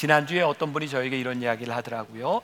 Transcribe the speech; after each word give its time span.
지난주에 0.00 0.40
어떤 0.40 0.72
분이 0.72 0.88
저에게 0.88 1.20
이런 1.20 1.42
이야기를 1.42 1.76
하더라고요. 1.76 2.40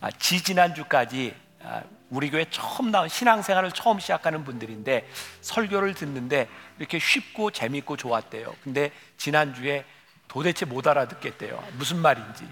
아, 0.00 0.12
지지난주까지 0.12 1.34
아, 1.64 1.82
우리 2.10 2.30
교회 2.30 2.46
처음 2.48 2.92
나온 2.92 3.08
신앙생활을 3.08 3.72
처음 3.72 3.98
시작하는 3.98 4.44
분들인데 4.44 5.08
설교를 5.40 5.94
듣는데 5.94 6.46
이렇게 6.78 7.00
쉽고 7.00 7.50
재밌고 7.50 7.96
좋았대요. 7.96 8.54
근데 8.62 8.92
지난주에 9.16 9.84
도대체 10.28 10.64
못 10.64 10.86
알아듣겠대요. 10.86 11.64
무슨 11.76 11.98
말인지. 11.98 12.46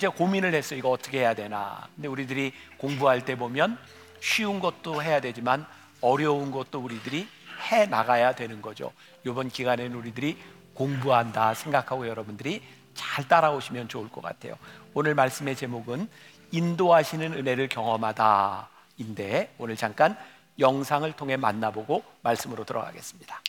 제가 0.00 0.12
고민을 0.12 0.52
했어요. 0.54 0.76
이거 0.80 0.90
어떻게 0.90 1.20
해야 1.20 1.34
되나. 1.34 1.86
근데 1.94 2.08
우리들이 2.08 2.52
공부할 2.78 3.24
때 3.24 3.36
보면 3.36 3.78
쉬운 4.18 4.58
것도 4.58 5.04
해야 5.04 5.20
되지만 5.20 5.64
어려운 6.00 6.50
것도 6.50 6.80
우리들이 6.80 7.28
해 7.70 7.86
나가야 7.86 8.34
되는 8.34 8.60
거죠. 8.60 8.92
이번 9.24 9.50
기간에는 9.50 9.96
우리들이 9.96 10.36
공부한다 10.74 11.54
생각하고 11.54 12.08
여러분들이 12.08 12.60
잘 12.94 13.26
따라오시면 13.28 13.88
좋을 13.88 14.08
것 14.10 14.22
같아요. 14.22 14.54
오늘 14.94 15.14
말씀의 15.14 15.56
제목은 15.56 16.08
인도하시는 16.52 17.32
은혜를 17.34 17.68
경험하다인데 17.68 19.56
오늘 19.58 19.76
잠깐 19.76 20.16
영상을 20.58 21.10
통해 21.14 21.36
만나보고 21.36 22.04
말씀으로 22.22 22.64
들어가겠습니다. 22.64 23.40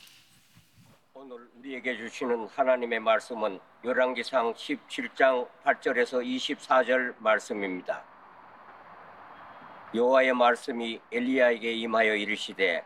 오늘 1.14 1.48
우리에게 1.60 1.98
주시는 1.98 2.48
하나님의 2.48 3.00
말씀은 3.00 3.60
열왕기상 3.84 4.54
17장 4.54 5.48
8절에서 5.64 6.26
24절 6.26 7.16
말씀입니다. 7.20 8.04
여호와의 9.94 10.34
말씀이 10.34 11.00
엘리야에게 11.12 11.72
임하여 11.74 12.16
이르시되 12.16 12.84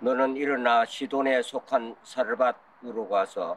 너는 0.00 0.36
일어나 0.36 0.84
시돈에 0.84 1.40
속한 1.40 1.96
사르밧으로 2.02 3.08
가서 3.08 3.56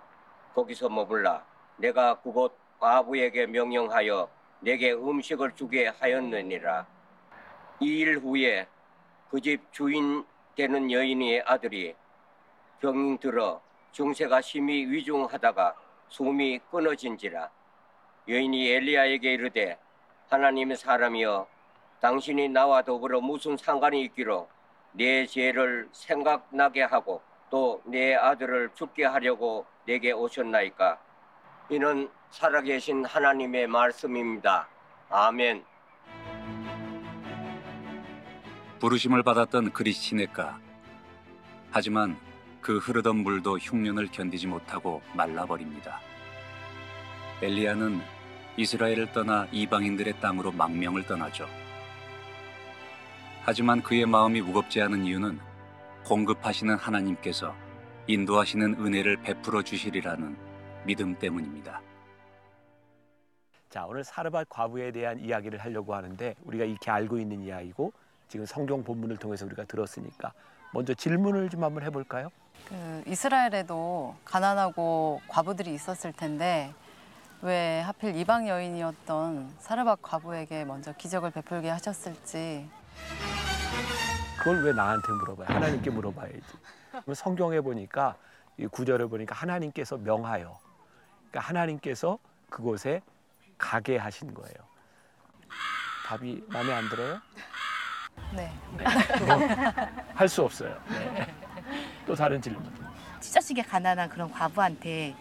거기서 0.53 0.87
머물라 0.87 1.43
내가 1.79 2.19
그곳 2.21 2.53
과부에게 2.79 3.47
명령하여 3.47 4.29
내게 4.61 4.91
음식을 4.93 5.55
주게 5.55 5.87
하였느니라. 5.87 6.85
이 7.81 8.01
일 8.01 8.17
후에 8.19 8.67
그 9.31 9.39
집 9.41 9.71
주인 9.71 10.25
되는 10.55 10.91
여인의 10.91 11.43
아들이 11.45 11.95
병 12.81 13.17
들어 13.17 13.61
증세가 13.91 14.41
심히 14.41 14.85
위중하다가 14.85 15.75
숨이 16.09 16.59
끊어진지라. 16.71 17.49
여인이 18.27 18.69
엘리야에게 18.71 19.33
이르되 19.33 19.77
하나님의 20.29 20.77
사람이여 20.77 21.47
당신이 22.01 22.49
나와 22.49 22.81
더불어 22.81 23.19
무슨 23.21 23.57
상관이 23.57 24.01
있기로 24.03 24.47
내 24.91 25.25
죄를 25.25 25.87
생각나게 25.91 26.83
하고 26.83 27.21
또 27.49 27.81
내 27.85 28.13
아들을 28.15 28.69
죽게 28.75 29.05
하려고 29.05 29.65
내게 29.85 30.11
오셨나이까 30.11 30.99
이는 31.69 32.09
살아계신 32.31 33.05
하나님의 33.05 33.67
말씀입니다. 33.67 34.67
아멘. 35.09 35.63
부르심을 38.79 39.23
받았던 39.23 39.71
그리스치네가 39.71 40.59
하지만 41.69 42.17
그 42.61 42.77
흐르던 42.77 43.17
물도 43.17 43.59
흉년을 43.59 44.07
견디지 44.11 44.47
못하고 44.47 45.01
말라버립니다. 45.13 45.99
엘리야는 47.41 48.01
이스라엘을 48.57 49.11
떠나 49.11 49.47
이방인들의 49.51 50.19
땅으로 50.19 50.51
망명을 50.51 51.05
떠나죠. 51.05 51.47
하지만 53.43 53.81
그의 53.81 54.05
마음이 54.05 54.41
무겁지 54.41 54.81
않은 54.81 55.05
이유는 55.05 55.39
공급하시는 56.05 56.75
하나님께서 56.75 57.55
인도하시는 58.07 58.75
은혜를 58.79 59.17
베풀어 59.17 59.61
주시리라는 59.61 60.48
믿음 60.85 61.17
때문입니다. 61.17 61.81
자, 63.69 63.85
오늘 63.85 64.03
사르밧 64.03 64.49
과부에 64.49 64.91
대한 64.91 65.19
이야기를 65.19 65.59
하려고 65.59 65.93
하는데 65.93 66.35
우리가 66.43 66.65
익히 66.65 66.89
알고 66.89 67.19
있는 67.19 67.41
이야기고 67.41 67.93
지금 68.27 68.45
성경 68.45 68.83
본문을 68.83 69.17
통해서 69.17 69.45
우리가 69.45 69.65
들었으니까 69.65 70.33
먼저 70.73 70.93
질문을 70.93 71.49
좀 71.49 71.63
한번 71.63 71.83
해볼까요? 71.83 72.29
그 72.67 73.03
이스라엘에도 73.07 74.15
가난하고 74.25 75.21
과부들이 75.27 75.73
있었을 75.73 76.13
텐데 76.13 76.73
왜 77.41 77.81
하필 77.81 78.15
이방 78.15 78.47
여인이었던 78.47 79.55
사르밧 79.59 80.01
과부에게 80.01 80.65
먼저 80.65 80.91
기적을 80.93 81.31
베풀게 81.31 81.69
하셨을지 81.69 82.67
그걸 84.39 84.63
왜 84.63 84.73
나한테 84.73 85.11
물어봐요? 85.11 85.47
하나님께 85.47 85.89
물어봐야지. 85.89 86.41
성경에 87.13 87.61
보니까 87.61 88.15
이 88.57 88.67
구절에 88.67 89.05
보니까 89.05 89.35
하나님께서 89.35 89.97
명하여, 89.97 90.57
그러니까 91.29 91.39
하나님께서 91.47 92.17
그곳에 92.49 93.01
가게 93.57 93.97
하신 93.97 94.33
거예요. 94.33 94.55
답이 96.05 96.43
마음에 96.47 96.73
안 96.73 96.89
들어요? 96.89 97.19
네. 98.35 98.51
할 100.15 100.27
수 100.27 100.43
없어요. 100.43 100.77
네. 100.89 101.33
또 102.05 102.15
다른 102.15 102.41
질문. 102.41 102.63
찢어지게 103.19 103.61
가난한 103.63 104.09
그런 104.09 104.31
과부한테 104.31 105.15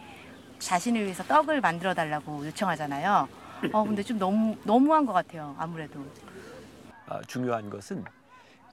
자신을 0.58 1.04
위해서 1.04 1.22
떡을 1.24 1.60
만들어 1.60 1.94
달라고 1.94 2.46
요청하잖아요. 2.46 3.28
어 3.72 3.84
근데 3.84 4.02
좀 4.02 4.18
너무 4.18 4.56
너무한 4.64 5.04
것 5.04 5.12
같아요. 5.12 5.54
아무래도 5.58 6.04
아, 7.06 7.20
중요한 7.26 7.68
것은 7.70 8.04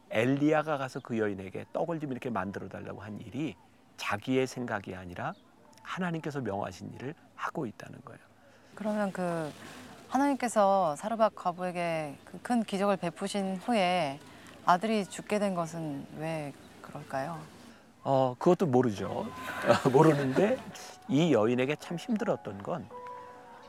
엘리야가 0.10 0.78
가서 0.78 1.00
그 1.00 1.18
여인에게 1.18 1.66
떡을 1.74 2.00
좀 2.00 2.12
이렇게 2.12 2.30
만들어 2.30 2.68
달라고 2.68 3.02
한 3.02 3.20
일이 3.22 3.56
자기의 3.98 4.46
생각이 4.48 4.96
아니라 4.96 5.34
하나님께서 5.82 6.42
명하신 6.42 6.94
일을 6.94 7.16
하고 7.36 7.66
있다는 7.66 8.00
거예요. 8.06 8.20
그러면 8.76 9.12
그 9.12 9.52
하나님께서 10.10 10.96
사르밧 10.96 11.36
과부에게 11.36 12.16
그 12.26 12.40
큰 12.42 12.64
기적을 12.64 12.98
베푸신 12.98 13.58
후에 13.58 14.20
아들이 14.66 15.06
죽게 15.06 15.40
된 15.40 15.56
것은 15.56 16.06
왜 16.18 16.54
그럴까요? 16.82 17.40
어, 18.04 18.36
그것도 18.38 18.68
모르죠. 18.68 19.08
어, 19.10 19.28
모르는데 19.90 20.58
이 21.08 21.34
여인에게 21.34 21.76
참 21.78 21.98
힘들었던 21.98 22.62
건 22.64 22.88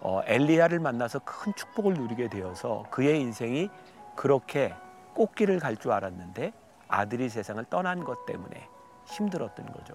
어, 0.00 0.20
엘리야를 0.26 0.78
만나서 0.78 1.20
큰 1.20 1.54
축복을 1.54 1.94
누리게 1.94 2.28
되어서 2.28 2.84
그의 2.90 3.20
인생이 3.20 3.70
그렇게 4.14 4.74
꽃길을 5.14 5.58
갈 5.58 5.76
줄 5.76 5.92
알았는데 5.92 6.52
아들이 6.88 7.28
세상을 7.30 7.64
떠난 7.70 8.04
것 8.04 8.26
때문에 8.26 8.68
힘들었던 9.06 9.72
거죠. 9.72 9.94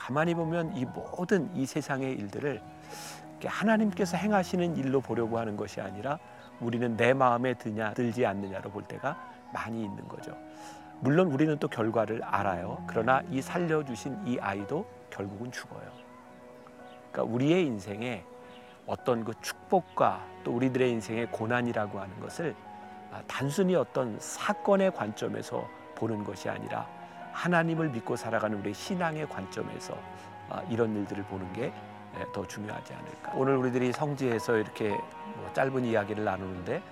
가만히 0.00 0.34
보면 0.34 0.74
이 0.78 0.86
모든 0.86 1.54
이 1.54 1.66
세상의 1.66 2.14
일들을 2.14 2.62
하나님께서 3.44 4.16
행하시는 4.16 4.76
일로 4.76 5.02
보려고 5.02 5.38
하는 5.38 5.58
것이 5.58 5.82
아니라 5.82 6.18
우리는 6.58 6.96
내 6.96 7.12
마음에 7.12 7.52
드냐 7.52 7.92
들지 7.92 8.24
않느냐로 8.24 8.70
볼 8.70 8.82
때가 8.84 9.16
많이 9.52 9.84
있는 9.84 10.08
거죠. 10.08 10.34
물론 11.00 11.30
우리는 11.30 11.58
또 11.58 11.68
결과를 11.68 12.22
알아요. 12.24 12.82
그러나 12.86 13.22
이 13.30 13.42
살려주신 13.42 14.26
이 14.26 14.38
아이도 14.40 14.86
결국은 15.10 15.52
죽어요. 15.52 15.90
그러니까 17.12 17.34
우리의 17.34 17.66
인생에 17.66 18.24
어떤 18.86 19.22
그 19.22 19.34
축복과 19.42 20.24
또 20.44 20.52
우리들의 20.52 20.90
인생의 20.92 21.30
고난이라고 21.30 22.00
하는 22.00 22.20
것을 22.20 22.54
아, 23.12 23.22
단순히 23.26 23.74
어떤 23.74 24.18
사건의 24.18 24.92
관점에서 24.94 25.68
보는 25.94 26.24
것이 26.24 26.48
아니라 26.48 26.88
하나님을 27.32 27.88
믿고 27.90 28.16
살아가는 28.16 28.58
우리의 28.58 28.74
신앙의 28.74 29.28
관점에서 29.28 29.96
아, 30.48 30.62
이런 30.68 30.94
일들을 30.96 31.24
보는 31.24 31.52
게 31.52 31.72
더 32.32 32.46
중요하지 32.46 32.94
않을까. 32.94 33.32
오늘 33.34 33.56
우리들이 33.56 33.92
성지에서 33.92 34.56
이렇게 34.56 34.88
뭐 34.88 35.50
짧은 35.54 35.84
이야기를 35.84 36.24
나누는데 36.24 36.82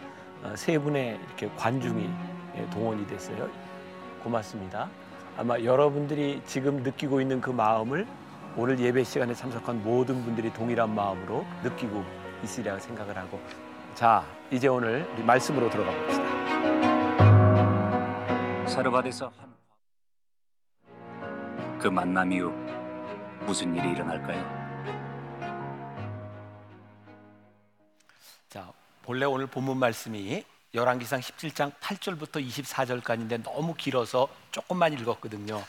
어, 0.42 0.54
세 0.56 0.78
분의 0.78 1.18
이렇게 1.26 1.50
관중이 1.56 2.10
예, 2.56 2.70
동원이 2.70 3.06
됐어요. 3.06 3.48
고맙습니다. 4.22 4.88
아마 5.36 5.58
여러분들이 5.60 6.42
지금 6.46 6.82
느끼고 6.82 7.20
있는 7.20 7.40
그 7.40 7.50
마음을 7.50 8.06
오늘 8.56 8.78
예배 8.78 9.04
시간에 9.04 9.34
참석한 9.34 9.82
모든 9.84 10.24
분들이 10.24 10.52
동일한 10.52 10.94
마음으로 10.94 11.44
느끼고 11.62 12.04
있으리라 12.42 12.78
생각을 12.78 13.16
하고 13.16 13.40
자 13.94 14.24
이제 14.50 14.66
오늘 14.68 15.08
우리 15.14 15.22
말씀으로 15.22 15.70
들어가 15.70 15.92
봅시다. 15.92 16.24
사르밧에서 18.66 19.47
그 21.78 21.86
만남 21.86 22.32
이후 22.32 22.50
무슨 23.46 23.74
일이 23.76 23.90
일어날까요? 23.92 24.58
자 28.48 28.72
본래 29.02 29.24
오늘 29.24 29.46
본문 29.46 29.78
말씀이 29.78 30.44
열왕기상 30.74 31.20
17장 31.20 31.72
8절부터 31.78 32.44
24절까지인데 32.44 33.44
너무 33.44 33.74
길어서 33.74 34.28
조금만 34.50 34.92
읽었거든요. 34.92 35.64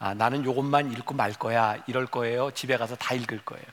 아, 0.00 0.14
나는 0.14 0.44
요것만 0.44 0.92
읽고 0.92 1.14
말 1.14 1.32
거야. 1.32 1.80
이럴 1.86 2.06
거예요. 2.06 2.50
집에 2.50 2.76
가서 2.76 2.96
다 2.96 3.14
읽을 3.14 3.44
거예요. 3.44 3.64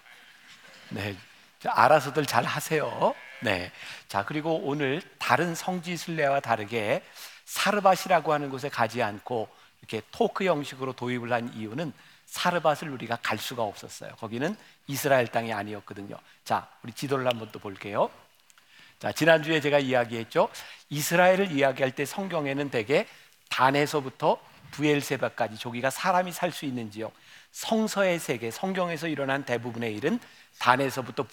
네. 0.90 1.18
알아서들 1.66 2.26
잘 2.28 2.46
하세요. 2.46 3.16
네. 3.42 3.72
자, 4.08 4.24
그리고 4.24 4.62
오늘 4.64 5.02
다른 5.18 5.56
성지 5.56 5.98
순례와 5.98 6.40
다르게 6.40 7.04
사르밧이라고 7.46 8.32
하는 8.32 8.50
곳에 8.52 8.70
가지 8.70 9.02
않고 9.02 9.50
이렇게 9.80 10.02
토크 10.12 10.46
형식으로 10.46 10.94
도입을 10.94 11.32
한 11.32 11.54
이유는 11.54 11.94
사르밧을 12.26 12.90
우리가 12.90 13.18
갈 13.18 13.38
수가 13.38 13.64
없었어요. 13.64 14.16
거기는 14.18 14.56
이스라엘 14.88 15.28
땅이 15.28 15.52
아니었거든요. 15.52 16.16
자, 16.44 16.68
우리 16.84 16.94
지도를 16.94 17.26
한번 17.28 17.50
또 17.52 17.60
볼게요. 17.60 18.10
자, 19.00 19.12
지난주에 19.12 19.62
제가 19.62 19.80
이야기했죠. 19.80 20.50
이스라엘을 20.90 21.52
이야기할 21.52 21.96
때 21.96 22.06
성경에는 22.06 22.70
대개 22.70 23.08
단에서부터 23.50 24.40
부엘세바까지 24.72 25.58
저기가 25.58 25.90
사람이 25.90 26.32
살 26.32 26.52
수 26.52 26.66
있는 26.66 26.92
지역, 26.92 27.14
성서의 27.52 28.20
세계, 28.20 28.52
성경에서 28.52 29.08
일어난 29.08 29.44
대부분의 29.44 29.96
일은 29.96 30.20
단에서부터 30.60 31.24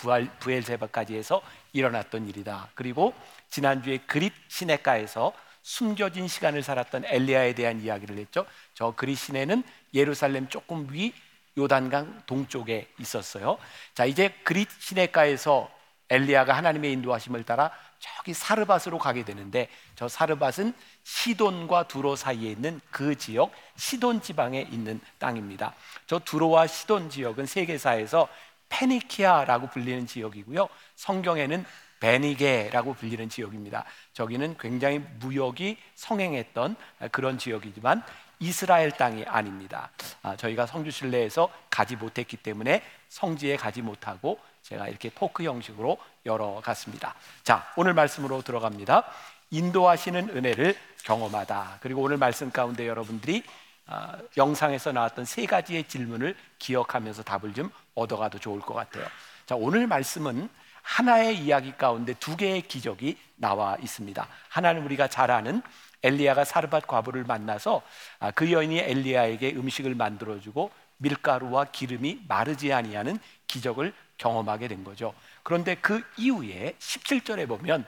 부엘세바까지 0.41 1.15
해서 1.15 1.43
일어났던 1.75 2.29
일이다. 2.29 2.71
그리고 2.75 3.13
지난주에 3.51 3.99
그릿 4.07 4.33
시내가에서 4.49 5.33
숨겨진 5.67 6.29
시간을 6.29 6.63
살았던 6.63 7.07
엘리야에 7.07 7.55
대한 7.55 7.81
이야기를 7.81 8.19
했죠. 8.19 8.47
저 8.73 8.93
그릿 8.93 9.19
시내는 9.19 9.65
예루살렘 9.95 10.49
조금 10.49 10.87
위 10.93 11.13
요단강 11.59 12.23
동쪽에 12.27 12.89
있었어요. 13.01 13.59
자, 13.93 14.05
이제 14.05 14.29
그릿 14.45 14.69
시내가에서 14.79 15.69
엘리야가 16.09 16.53
하나님의 16.57 16.93
인도하심을 16.93 17.43
따라 17.43 17.73
저기 17.99 18.33
사르밧으로 18.33 19.01
가게 19.01 19.25
되는데 19.25 19.69
저 19.97 20.07
사르밧은 20.07 20.73
시돈과 21.03 21.89
두로 21.89 22.15
사이에 22.15 22.53
있는 22.53 22.81
그 22.93 23.17
지역 23.17 23.51
시돈 23.75 24.23
지방에 24.23 24.69
있는 24.71 25.01
땅입니다. 25.19 25.75
저 26.07 26.21
두로와 26.21 26.69
시돈 26.69 27.11
지역은 27.11 27.47
세계사에서 27.47 28.29
페니키아라고 28.69 29.71
불리는 29.71 30.07
지역이고요. 30.07 30.69
성경에는 30.95 31.65
베니게라고 31.99 32.95
불리는 32.95 33.29
지역입니다. 33.29 33.85
저기는 34.17 34.57
굉장히 34.59 34.99
무역이 35.21 35.77
성행했던 35.95 36.75
그런 37.13 37.37
지역이지만 37.37 38.03
이스라엘 38.39 38.91
땅이 38.91 39.27
아닙니다. 39.27 39.91
아, 40.23 40.35
저희가 40.37 40.65
성주 40.65 40.91
실내에서 40.91 41.51
가지 41.69 41.97
못했기 41.97 42.39
때문에 42.39 42.83
성지에 43.11 43.59
가지 43.59 43.83
못하고 43.83 44.39
제가 44.63 44.89
이렇게 44.89 45.11
토크 45.11 45.45
형식으로 45.45 45.99
열어갔습니다. 46.25 47.15
자, 47.45 47.71
오늘 47.77 47.93
말씀으로 47.93 48.41
들어갑니다. 48.41 49.05
인도하시는 49.51 50.31
은혜를 50.31 50.75
경험하다. 51.05 51.81
그리고 51.83 52.01
오늘 52.01 52.17
말씀 52.17 52.51
가운데 52.51 52.89
여러분들이 52.89 53.43
아, 53.87 54.17
영상에서 54.39 54.93
나왔던 54.93 55.27
세 55.27 55.45
가지의 55.45 55.89
질문을 55.89 56.35
기억하면서 56.59 57.23
답을 57.23 57.53
좀 57.53 57.71
얻어가도 57.95 58.39
좋을 58.39 58.61
것 58.61 58.73
같아요. 58.73 59.05
자, 59.45 59.57
오늘 59.57 59.87
말씀은 59.87 60.49
하나의 60.87 61.37
이야기 61.39 61.73
가운데 61.77 62.15
두 62.15 62.37
개의 62.37 62.63
기적이 62.63 63.19
나와 63.35 63.77
있습니다. 63.83 64.27
하나는 64.49 64.85
우리가 64.85 65.09
잘 65.09 65.31
아는 65.33 65.61
엘리야가 66.05 66.45
사르밧 66.45 66.87
과부를 66.87 67.25
만나서 67.25 67.83
아, 68.21 68.31
그 68.31 68.53
여인이 68.53 68.79
엘리야에게 68.79 69.55
음식을 69.57 69.97
만들어 69.97 70.39
주고 70.41 70.71
밀가루와 70.99 71.67
기름이 71.67 72.21
마르지 72.29 72.73
아니하는 72.73 73.19
기적을 73.49 73.93
경험하게 74.19 74.69
된 74.69 74.85
거죠. 74.85 75.13
그런데 75.43 75.75
그 75.75 76.03
이후에 76.17 76.75
17절에 76.79 77.49
보면 77.49 77.85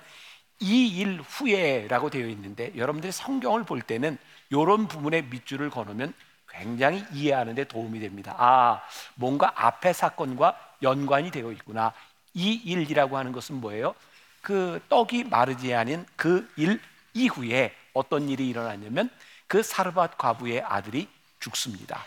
이 0.61 0.99
일 1.01 1.21
후에라고 1.21 2.11
되어 2.11 2.27
있는데 2.27 2.73
여러분들이 2.77 3.13
성경을 3.13 3.65
볼 3.65 3.81
때는 3.81 4.19
이런 4.51 4.89
부분에 4.89 5.23
밑줄을 5.23 5.71
거놓으면 5.71 6.13
굉장히 6.49 7.05
이해하는 7.13 7.55
데 7.55 7.63
도움이 7.65 8.01
됩니다. 8.01 8.35
아, 8.37 8.83
뭔가 9.15 9.53
앞의 9.55 9.95
사건과 9.95 10.59
연관이 10.83 11.31
되어 11.31 11.53
있구나. 11.53 11.93
이 12.39 12.53
일이라고 12.53 13.19
하는 13.19 13.33
것은 13.33 13.57
뭐예요? 13.57 13.97
그 14.43 14.81
떡이 14.89 15.25
마르지 15.25 15.75
않은 15.75 16.07
그일 16.15 16.81
이후에 17.13 17.75
어떤 17.93 18.29
일이 18.29 18.49
일어났냐면 18.49 19.11
그 19.49 19.65
사르밧 19.65 20.17
과부의 20.19 20.61
아들이 20.61 21.09
죽습니다. 21.41 22.05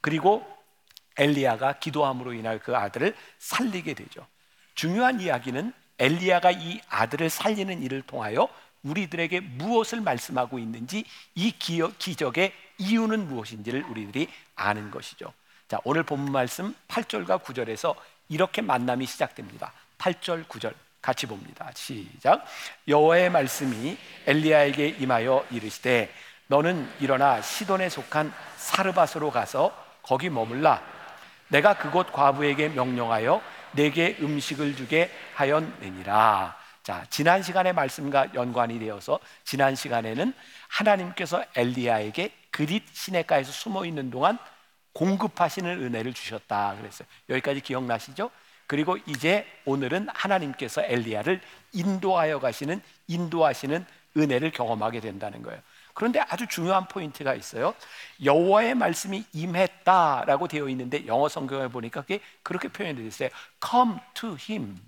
그리고 0.00 0.46
엘리야가 1.16 1.80
기도함으로 1.80 2.34
인할 2.34 2.60
그 2.60 2.76
아들을 2.76 3.16
살리게 3.40 3.94
되죠. 3.94 4.24
중요한 4.76 5.20
이야기는 5.20 5.72
엘리야가 5.98 6.52
이 6.52 6.80
아들을 6.88 7.28
살리는 7.28 7.82
일을 7.82 8.02
통하여 8.02 8.48
우리들에게 8.84 9.40
무엇을 9.40 10.02
말씀하고 10.02 10.60
있는지 10.60 11.04
이 11.34 11.50
기적의 11.50 12.52
이유는 12.78 13.26
무엇인지를 13.26 13.82
우리들이 13.84 14.28
아는 14.54 14.92
것이죠. 14.92 15.32
자, 15.66 15.80
오늘 15.82 16.04
본문 16.04 16.30
말씀 16.30 16.74
8절과 16.88 17.42
9절에서 17.42 17.96
이렇게 18.28 18.62
만남이 18.62 19.06
시작됩니다. 19.06 19.72
8절, 19.98 20.46
9절 20.46 20.74
같이 21.00 21.26
봅니다. 21.26 21.70
시작. 21.74 22.44
여호와의 22.88 23.30
말씀이 23.30 23.96
엘리야에게 24.26 24.88
임하여 25.00 25.46
이르시되 25.50 26.10
너는 26.46 26.88
일어나 27.00 27.42
시돈에 27.42 27.88
속한 27.88 28.32
사르밧으로 28.56 29.30
가서 29.30 29.76
거기 30.02 30.30
머물라. 30.30 30.82
내가 31.48 31.74
그곳 31.74 32.10
과부에게 32.12 32.70
명령하여 32.70 33.42
내게 33.72 34.16
음식을 34.20 34.76
주게 34.76 35.10
하였느니라. 35.34 36.56
자, 36.82 37.04
지난 37.08 37.42
시간의 37.42 37.72
말씀과 37.72 38.34
연관이 38.34 38.78
되어서 38.78 39.18
지난 39.44 39.74
시간에는 39.74 40.34
하나님께서 40.68 41.44
엘리야에게 41.54 42.32
그릿 42.50 42.84
시내가에서 42.92 43.52
숨어 43.52 43.84
있는 43.84 44.10
동안 44.10 44.38
공급하시는 44.94 45.82
은혜를 45.82 46.14
주셨다 46.14 46.76
그랬어요. 46.76 47.06
여기까지 47.28 47.60
기억나시죠? 47.60 48.30
그리고 48.66 48.96
이제 49.06 49.46
오늘은 49.66 50.08
하나님께서 50.08 50.82
엘리야를 50.82 51.40
인도하여 51.72 52.40
가시는 52.40 52.80
인도하시는 53.08 53.84
은혜를 54.16 54.52
경험하게 54.52 55.00
된다는 55.00 55.42
거예요. 55.42 55.60
그런데 55.92 56.20
아주 56.20 56.46
중요한 56.46 56.88
포인트가 56.88 57.34
있어요. 57.34 57.74
여호와의 58.24 58.74
말씀이 58.74 59.24
임했다라고 59.32 60.48
되어 60.48 60.68
있는데 60.70 61.06
영어 61.06 61.28
성경에 61.28 61.68
보니까 61.68 62.00
그게 62.02 62.20
그렇게 62.42 62.68
표현되어 62.68 63.04
있어요. 63.04 63.28
Come 63.64 63.96
to 64.14 64.36
him. 64.48 64.80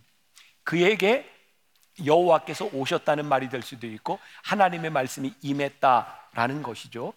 그에게 0.64 1.31
여호와께서 2.05 2.70
오셨다는 2.73 3.26
말이 3.26 3.49
될 3.49 3.62
수도 3.62 3.87
있고 3.87 4.19
하나님의 4.43 4.91
말씀이 4.91 5.32
임했다라는 5.43 6.62
것이죠. 6.62 7.12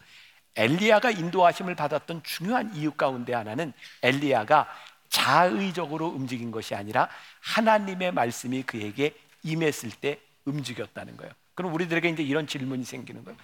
엘리야가 0.56 1.12
인도하심을 1.12 1.76
받았던 1.76 2.24
중요한 2.24 2.76
이유 2.76 2.92
가운데 2.92 3.34
하나는 3.34 3.74
엘리야가 4.02 4.68
자의적으로 5.10 6.08
움직인 6.08 6.52
것이 6.52 6.76
아니라 6.76 7.10
하나님의 7.42 8.12
말씀이 8.14 8.64
그에게 8.64 9.16
임했을 9.44 9.92
때 9.92 10.20
움직였다는 10.46 11.18
거예요. 11.18 11.34
그럼 11.56 11.74
우리들에게 11.74 12.10
이제 12.10 12.24
이런 12.24 12.48
질문이 12.48 12.86
생기는 12.86 13.24
거예요. 13.24 13.38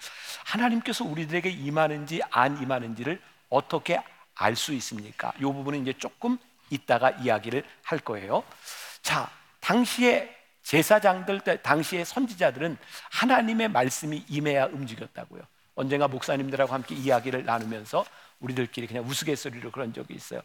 하나님께서 0.44 1.04
우리들에게 1.04 1.50
임하는지 1.50 2.22
안 2.30 2.60
임하는지를 2.62 3.20
어떻게 3.48 4.00
알 4.34 4.54
수 4.54 4.72
있습니까? 4.74 5.32
이 5.38 5.42
부분은 5.42 5.82
이제 5.82 5.92
조금 5.94 6.38
이따가 6.70 7.10
이야기를 7.10 7.64
할 7.82 7.98
거예요. 7.98 8.42
자, 9.02 9.30
당시에 9.60 10.34
제사장들, 10.62 11.40
당시의 11.62 12.04
선지자들은 12.04 12.76
하나님의 13.10 13.68
말씀이 13.68 14.24
임해야 14.28 14.66
움직였다고요. 14.66 15.42
언젠가 15.76 16.08
목사님들하고 16.08 16.72
함께 16.72 16.94
이야기를 16.94 17.44
나누면서 17.44 18.04
우리들끼리 18.40 18.86
그냥 18.86 19.04
우스갯소리로 19.04 19.70
그런 19.70 19.92
적이 19.92 20.14
있어요. 20.14 20.40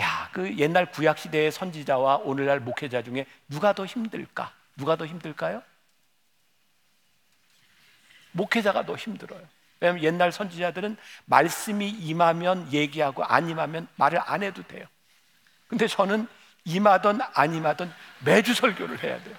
야, 0.00 0.30
그 0.32 0.56
옛날 0.56 0.90
구약 0.90 1.18
시대의 1.18 1.52
선지자와 1.52 2.18
오늘날 2.18 2.60
목회자 2.60 3.02
중에 3.02 3.26
누가 3.48 3.72
더 3.72 3.84
힘들까? 3.84 4.52
누가 4.76 4.96
더 4.96 5.04
힘들까요? 5.06 5.62
목회자가 8.32 8.86
더 8.86 8.96
힘들어요. 8.96 9.42
왜냐하면 9.80 10.04
옛날 10.04 10.30
선지자들은 10.30 10.96
말씀이 11.24 11.88
임하면 11.88 12.72
얘기하고 12.72 13.24
안 13.24 13.48
임하면 13.48 13.88
말을 13.96 14.20
안 14.24 14.42
해도 14.42 14.62
돼요. 14.62 14.86
근데 15.68 15.86
저는 15.86 16.28
임하던 16.64 17.20
안 17.34 17.54
임하던 17.54 17.92
매주 18.24 18.54
설교를 18.54 19.02
해야 19.02 19.22
돼요. 19.22 19.34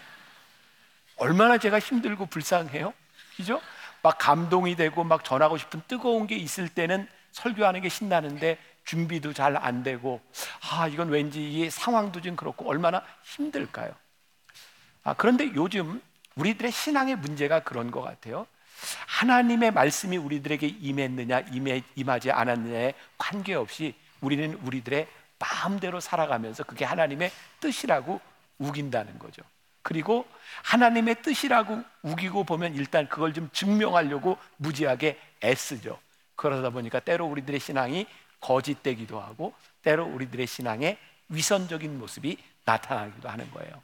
얼마나 1.17 1.57
제가 1.57 1.79
힘들고 1.79 2.25
불쌍해요? 2.25 2.93
그죠? 3.37 3.61
막 4.03 4.17
감동이 4.17 4.75
되고 4.75 5.03
막 5.03 5.23
전하고 5.23 5.57
싶은 5.57 5.81
뜨거운 5.87 6.27
게 6.27 6.35
있을 6.35 6.69
때는 6.69 7.07
설교하는 7.31 7.81
게 7.81 7.89
신나는데 7.89 8.57
준비도 8.85 9.33
잘 9.33 9.55
안 9.57 9.83
되고 9.83 10.21
아 10.71 10.87
이건 10.87 11.09
왠지 11.09 11.41
이 11.51 11.69
상황도 11.69 12.21
좀 12.21 12.35
그렇고 12.35 12.67
얼마나 12.69 13.03
힘들까요? 13.23 13.93
아 15.03 15.13
그런데 15.13 15.51
요즘 15.55 16.01
우리들의 16.35 16.71
신앙의 16.71 17.17
문제가 17.17 17.61
그런 17.61 17.91
것 17.91 18.01
같아요. 18.01 18.47
하나님의 19.07 19.71
말씀이 19.71 20.17
우리들에게 20.17 20.65
임했느냐 20.67 21.41
임해, 21.51 21.83
임하지 21.95 22.31
않았느냐에 22.31 22.93
관계없이 23.17 23.93
우리는 24.21 24.53
우리들의 24.63 25.07
마음대로 25.37 25.99
살아가면서 25.99 26.63
그게 26.63 26.85
하나님의 26.85 27.31
뜻이라고 27.59 28.19
우긴다는 28.57 29.19
거죠. 29.19 29.43
그리고 29.81 30.27
하나님의 30.63 31.21
뜻이라고 31.21 31.83
우기고 32.03 32.43
보면 32.43 32.75
일단 32.75 33.07
그걸 33.07 33.33
좀 33.33 33.49
증명하려고 33.51 34.37
무지하게 34.57 35.19
애쓰죠. 35.43 35.99
그러다 36.35 36.69
보니까 36.69 36.99
때로 36.99 37.25
우리들의 37.27 37.59
신앙이 37.59 38.07
거짓되기도 38.39 39.19
하고 39.19 39.53
때로 39.83 40.05
우리들의 40.05 40.47
신앙에 40.47 40.97
위선적인 41.29 41.97
모습이 41.99 42.37
나타나기도 42.65 43.29
하는 43.29 43.49
거예요. 43.51 43.81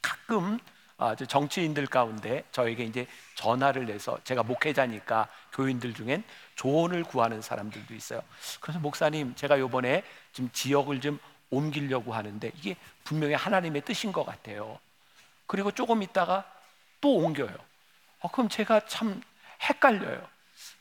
가끔 0.00 0.58
아, 1.00 1.14
정치인들 1.14 1.86
가운데 1.86 2.42
저에게 2.50 2.82
이제 2.82 3.06
전화를 3.36 3.86
내서 3.86 4.18
제가 4.24 4.42
목회자니까 4.42 5.28
교인들 5.52 5.94
중엔 5.94 6.24
조언을 6.56 7.04
구하는 7.04 7.40
사람들도 7.40 7.94
있어요. 7.94 8.20
그래서 8.60 8.80
목사님, 8.80 9.36
제가 9.36 9.60
요번에 9.60 10.02
지금 10.32 10.50
지역을 10.52 11.00
좀 11.00 11.20
옮기려고 11.50 12.14
하는데 12.14 12.50
이게 12.56 12.76
분명히 13.04 13.34
하나님의 13.34 13.82
뜻인 13.82 14.12
것 14.12 14.24
같아요. 14.24 14.78
그리고 15.46 15.70
조금 15.70 16.02
있다가 16.02 16.44
또 17.00 17.16
옮겨요. 17.16 17.56
어, 18.20 18.30
그럼 18.30 18.48
제가 18.48 18.86
참 18.86 19.20
헷갈려요. 19.62 20.26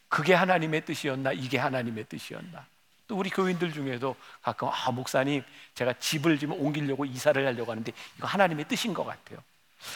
그게 0.09 0.33
하나님의 0.33 0.85
뜻이었나? 0.85 1.31
이게 1.33 1.57
하나님의 1.57 2.05
뜻이었나? 2.05 2.65
또 3.07 3.15
우리 3.15 3.29
교인들 3.29 3.71
중에도 3.71 4.15
가끔 4.41 4.69
아 4.69 4.91
목사님 4.91 5.43
제가 5.75 5.93
집을 5.93 6.37
지금 6.39 6.59
옮기려고 6.59 7.05
이사를 7.05 7.45
하려고 7.45 7.71
하는데 7.71 7.91
이거 8.17 8.27
하나님의 8.27 8.67
뜻인 8.67 8.93
것 8.93 9.05
같아요. 9.05 9.39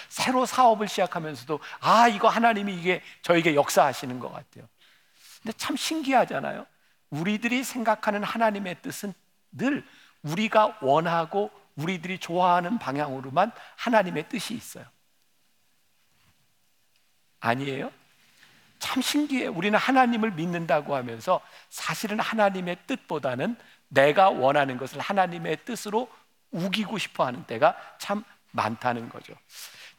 새로 0.09 0.45
사업을 0.45 0.87
시작하면서도 0.87 1.59
아 1.79 2.07
이거 2.07 2.29
하나님이 2.29 2.73
이게 2.75 3.01
저에게 3.21 3.55
역사하시는 3.55 4.19
것 4.19 4.31
같아요. 4.31 4.67
근데 5.41 5.57
참 5.57 5.75
신기하잖아요. 5.75 6.65
우리들이 7.09 7.63
생각하는 7.63 8.23
하나님의 8.23 8.77
뜻은 8.81 9.13
늘 9.51 9.85
우리가 10.23 10.77
원하고 10.81 11.51
우리들이 11.75 12.19
좋아하는 12.19 12.77
방향으로만 12.79 13.51
하나님의 13.75 14.29
뜻이 14.29 14.53
있어요. 14.53 14.85
아니에요? 17.39 17.91
참 18.79 19.01
신기해요. 19.01 19.51
우리는 19.51 19.77
하나님을 19.77 20.31
믿는다고 20.31 20.95
하면서 20.95 21.39
사실은 21.69 22.19
하나님의 22.19 22.77
뜻보다는 22.87 23.55
내가 23.87 24.29
원하는 24.29 24.77
것을 24.77 24.99
하나님의 24.99 25.57
뜻으로 25.65 26.09
우기고 26.51 26.97
싶어 26.97 27.25
하는 27.25 27.45
때가 27.45 27.75
참 27.99 28.23
많다는 28.51 29.09
거죠. 29.09 29.33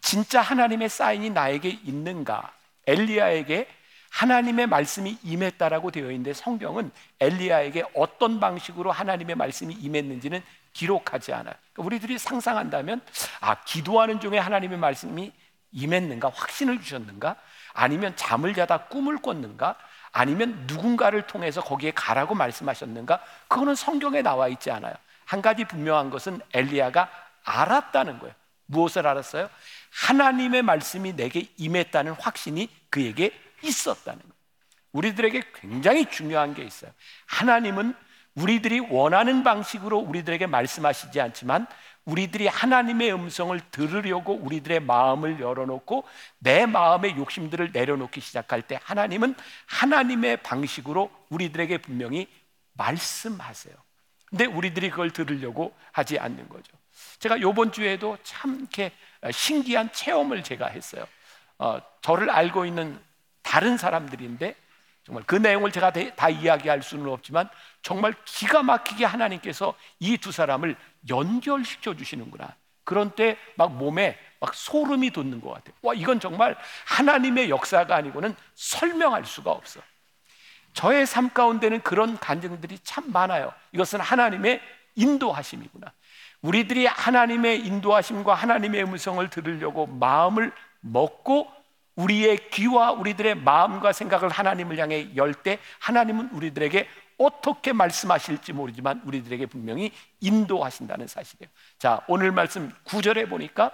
진짜 0.00 0.40
하나님의 0.40 0.88
사인이 0.88 1.30
나에게 1.30 1.68
있는가? 1.68 2.52
엘리야에게 2.86 3.68
하나님의 4.12 4.66
말씀이 4.66 5.18
임했다라고 5.22 5.90
되어 5.90 6.10
있는데 6.10 6.34
성경은 6.34 6.92
엘리야에게 7.18 7.84
어떤 7.94 8.40
방식으로 8.40 8.92
하나님의 8.92 9.36
말씀이 9.36 9.72
임했는지는 9.74 10.42
기록하지 10.74 11.32
않아요. 11.32 11.54
그러니까 11.72 11.86
우리들이 11.86 12.18
상상한다면 12.18 13.00
아 13.40 13.62
기도하는 13.64 14.20
중에 14.20 14.38
하나님의 14.38 14.78
말씀이 14.78 15.32
임했는가 15.72 16.30
확신을 16.34 16.82
주셨는가 16.82 17.36
아니면 17.72 18.14
잠을 18.14 18.54
자다 18.54 18.84
꿈을 18.84 19.16
꿨는가 19.16 19.76
아니면 20.12 20.64
누군가를 20.66 21.26
통해서 21.26 21.62
거기에 21.62 21.92
가라고 21.92 22.34
말씀하셨는가 22.34 23.18
그거는 23.48 23.74
성경에 23.74 24.20
나와 24.20 24.48
있지 24.48 24.70
않아요. 24.70 24.94
한 25.24 25.40
가지 25.40 25.64
분명한 25.64 26.10
것은 26.10 26.40
엘리야가 26.52 27.08
알았다는 27.44 28.18
거예요. 28.18 28.34
무엇을 28.66 29.06
알았어요? 29.06 29.48
하나님의 29.90 30.62
말씀이 30.62 31.16
내게 31.16 31.48
임했다는 31.56 32.12
확신이 32.12 32.68
그에게 32.90 33.32
있었다는 33.62 34.20
거예요. 34.20 34.32
우리들에게 34.92 35.42
굉장히 35.54 36.06
중요한 36.10 36.54
게 36.54 36.62
있어요. 36.62 36.90
하나님은 37.26 37.94
우리들이 38.34 38.80
원하는 38.80 39.42
방식으로 39.42 39.98
우리들에게 39.98 40.46
말씀하시지 40.46 41.20
않지만 41.20 41.66
우리들이 42.04 42.48
하나님의 42.48 43.12
음성을 43.12 43.58
들으려고 43.70 44.34
우리들의 44.34 44.80
마음을 44.80 45.38
열어놓고 45.38 46.04
내 46.38 46.66
마음의 46.66 47.16
욕심들을 47.16 47.70
내려놓기 47.72 48.20
시작할 48.20 48.62
때 48.62 48.78
하나님은 48.82 49.34
하나님의 49.66 50.38
방식으로 50.38 51.10
우리들에게 51.28 51.78
분명히 51.78 52.28
말씀하세요. 52.72 53.74
근데 54.26 54.46
우리들이 54.46 54.90
그걸 54.90 55.10
들으려고 55.10 55.74
하지 55.92 56.18
않는 56.18 56.48
거죠. 56.48 56.72
제가 57.18 57.40
요번 57.40 57.70
주에도 57.70 58.18
참 58.22 58.58
이렇게 58.60 58.92
신기한 59.30 59.92
체험을 59.92 60.42
제가 60.42 60.66
했어요. 60.68 61.06
어, 61.58 61.80
저를 62.00 62.30
알고 62.30 62.64
있는 62.64 62.98
다른 63.42 63.76
사람들인데 63.76 64.54
정말 65.04 65.24
그 65.26 65.34
내용을 65.34 65.72
제가 65.72 65.92
다 65.92 66.28
이야기할 66.28 66.82
수는 66.82 67.08
없지만 67.08 67.48
정말 67.82 68.14
기가 68.24 68.62
막히게 68.62 69.04
하나님께서 69.04 69.74
이 69.98 70.16
두 70.18 70.30
사람을 70.32 70.76
연결시켜 71.08 71.94
주시는구나. 71.96 72.54
그런 72.84 73.10
때 73.12 73.36
막 73.56 73.72
몸에 73.74 74.18
막 74.40 74.54
소름이 74.54 75.10
돋는 75.10 75.40
것 75.40 75.50
같아요. 75.54 75.74
와, 75.82 75.94
이건 75.94 76.18
정말 76.20 76.56
하나님의 76.86 77.50
역사가 77.50 77.94
아니고는 77.94 78.34
설명할 78.54 79.24
수가 79.24 79.50
없어. 79.52 79.80
저의 80.72 81.06
삶 81.06 81.30
가운데는 81.30 81.82
그런 81.82 82.18
간증들이 82.18 82.78
참 82.82 83.12
많아요. 83.12 83.52
이것은 83.72 84.00
하나님의 84.00 84.60
인도하심이구나. 84.94 85.92
우리들이 86.42 86.86
하나님의 86.86 87.64
인도하심과 87.66 88.34
하나님의 88.34 88.82
음성을 88.84 89.28
들으려고 89.30 89.86
마음을 89.86 90.52
먹고 90.80 91.52
우리의 91.96 92.50
귀와 92.50 92.92
우리들의 92.92 93.36
마음과 93.36 93.92
생각을 93.92 94.28
하나님을 94.28 94.78
향해 94.78 95.08
열 95.16 95.34
때 95.34 95.58
하나님은 95.80 96.30
우리들에게 96.32 96.88
어떻게 97.18 97.72
말씀하실지 97.72 98.52
모르지만 98.52 99.02
우리들에게 99.04 99.46
분명히 99.46 99.92
인도하신다는 100.20 101.06
사실이에요. 101.06 101.50
자, 101.78 102.00
오늘 102.08 102.32
말씀 102.32 102.72
9절에 102.84 103.28
보니까 103.28 103.70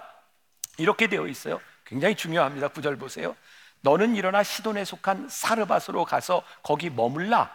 이렇게 0.77 1.07
되어 1.07 1.27
있어요. 1.27 1.59
굉장히 1.85 2.15
중요합니다. 2.15 2.69
9절 2.69 2.99
보세요. 2.99 3.35
너는 3.81 4.15
일어나 4.15 4.43
시돈에 4.43 4.85
속한 4.85 5.29
사르밧으로 5.29 6.05
가서 6.05 6.43
거기 6.61 6.89
머물라. 6.89 7.49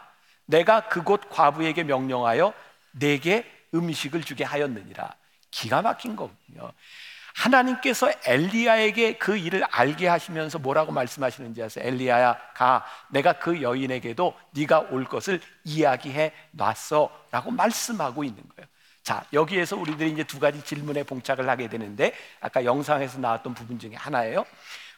내가 0.47 0.89
그곳 0.89 1.29
과부에게 1.31 1.85
명령하여 1.85 2.53
내게 2.93 3.51
음식을 3.75 4.23
주게 4.25 4.45
하였느니라. 4.45 5.15
기가 5.51 5.83
막힌 5.83 6.17
거군요. 6.17 6.73
하나님께서 7.35 8.11
엘리야에게 8.25 9.19
그 9.19 9.37
일을 9.37 9.65
알게 9.71 10.07
하시면서 10.07 10.59
뭐라고 10.59 10.93
말씀하시는지 10.93 11.63
아세요? 11.63 11.87
엘리야야 11.87 12.39
가 12.55 12.85
내가 13.11 13.35
그 13.35 13.61
여인에게도 13.61 14.35
네가 14.53 14.87
올 14.91 15.05
것을 15.05 15.41
이야기해 15.65 16.33
놨어라고 16.53 17.51
말씀하고 17.51 18.25
있는 18.25 18.43
거예요. 18.57 18.69
자, 19.03 19.25
여기에서 19.33 19.77
우리들이 19.77 20.13
이제 20.13 20.25
두 20.25 20.39
가지 20.39 20.63
질문에 20.65 21.03
봉착을 21.03 21.49
하게 21.49 21.69
되는데 21.69 22.15
아까 22.41 22.65
영상에서 22.65 23.19
나왔던 23.19 23.53
부분 23.53 23.79
중에 23.79 23.95
하나예요. 23.97 24.47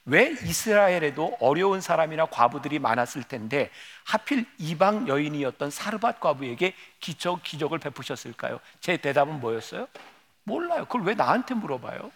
왜 0.05 0.31
이스라엘에도 0.31 1.37
어려운 1.41 1.81
사람이나 1.81 2.27
과부들이 2.27 2.79
많았을 2.79 3.25
텐데 3.25 3.71
하필 4.05 4.47
이방 4.59 5.09
여인이었던 5.09 5.71
사르밧 5.71 6.21
과부에게 6.21 6.75
기적 7.01 7.43
기적을 7.43 7.81
베푸셨을까요? 7.81 8.61
제 8.81 8.97
대답은 8.99 9.41
뭐였어요? 9.41 9.89
몰라요. 10.45 10.85
그걸 10.85 11.03
왜 11.03 11.15
나한테 11.15 11.55
물어봐요? 11.55 12.13